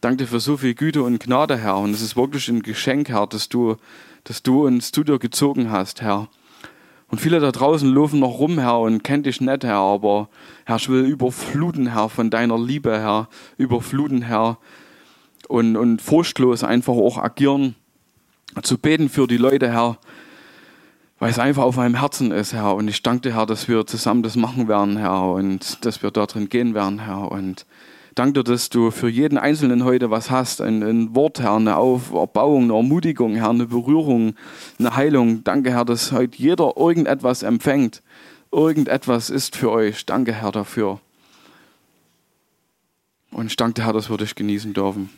danke 0.00 0.24
dir 0.24 0.26
für 0.26 0.40
so 0.40 0.56
viel 0.56 0.74
Güte 0.74 1.02
und 1.02 1.22
Gnade, 1.22 1.56
Herr. 1.56 1.78
Und 1.78 1.90
es 1.90 2.00
ist 2.00 2.16
wirklich 2.16 2.48
ein 2.48 2.62
Geschenk, 2.62 3.08
Herr, 3.08 3.26
dass 3.26 3.48
du, 3.48 3.76
dass 4.24 4.42
du 4.42 4.66
uns 4.66 4.92
zu 4.92 5.04
dir 5.04 5.18
gezogen 5.18 5.70
hast, 5.70 6.00
Herr. 6.00 6.28
Und 7.08 7.20
viele 7.20 7.40
da 7.40 7.50
draußen 7.50 7.92
laufen 7.92 8.20
noch 8.20 8.38
rum, 8.38 8.58
Herr, 8.58 8.78
und 8.80 9.02
kennt 9.02 9.26
dich 9.26 9.40
nicht, 9.40 9.64
Herr, 9.64 9.76
aber 9.76 10.28
Herr, 10.64 10.76
ich 10.76 10.88
will 10.88 11.04
überfluten, 11.04 11.88
Herr, 11.88 12.08
von 12.08 12.30
deiner 12.30 12.58
Liebe, 12.58 12.98
Herr, 12.98 13.28
überfluten, 13.56 14.22
Herr, 14.22 14.58
und, 15.48 15.76
und 15.76 16.00
furchtlos 16.00 16.62
einfach 16.62 16.92
auch 16.92 17.18
agieren, 17.18 17.74
zu 18.62 18.78
beten 18.78 19.08
für 19.08 19.26
die 19.26 19.36
Leute, 19.36 19.70
Herr, 19.72 19.98
weil 21.18 21.30
es 21.30 21.40
einfach 21.40 21.64
auf 21.64 21.76
meinem 21.76 21.96
Herzen 21.96 22.30
ist, 22.30 22.52
Herr. 22.52 22.76
Und 22.76 22.86
ich 22.86 23.02
danke 23.02 23.28
dir, 23.28 23.34
Herr, 23.34 23.46
dass 23.46 23.68
wir 23.68 23.86
zusammen 23.86 24.22
das 24.22 24.36
machen 24.36 24.68
werden, 24.68 24.96
Herr, 24.96 25.32
und 25.32 25.84
dass 25.84 26.02
wir 26.04 26.12
da 26.12 26.26
drin 26.26 26.48
gehen 26.48 26.74
werden, 26.74 27.00
Herr. 27.00 27.32
Und 27.32 27.66
danke 28.14 28.42
dir, 28.42 28.44
dass 28.44 28.68
du 28.68 28.90
für 28.90 29.08
jeden 29.08 29.38
Einzelnen 29.38 29.84
heute 29.84 30.10
was 30.10 30.30
hast. 30.30 30.60
Ein, 30.60 30.82
ein 30.82 31.14
Wort, 31.14 31.40
Herr, 31.40 31.56
eine 31.56 31.76
Auferbauung, 31.76 32.64
eine 32.64 32.74
Ermutigung, 32.74 33.34
Herr, 33.34 33.50
eine 33.50 33.66
Berührung, 33.66 34.34
eine 34.78 34.96
Heilung. 34.96 35.44
Danke, 35.44 35.70
Herr, 35.70 35.84
dass 35.84 36.12
heute 36.12 36.36
jeder 36.38 36.76
irgendetwas 36.76 37.42
empfängt. 37.42 38.02
Irgendetwas 38.52 39.30
ist 39.30 39.56
für 39.56 39.70
euch. 39.70 40.06
Danke, 40.06 40.32
Herr, 40.32 40.52
dafür. 40.52 41.00
Und 43.30 43.46
ich 43.46 43.56
danke 43.56 43.84
Herr, 43.84 43.92
dass 43.92 44.10
wir 44.10 44.16
dich 44.16 44.34
genießen 44.34 44.72
dürfen. 44.72 45.10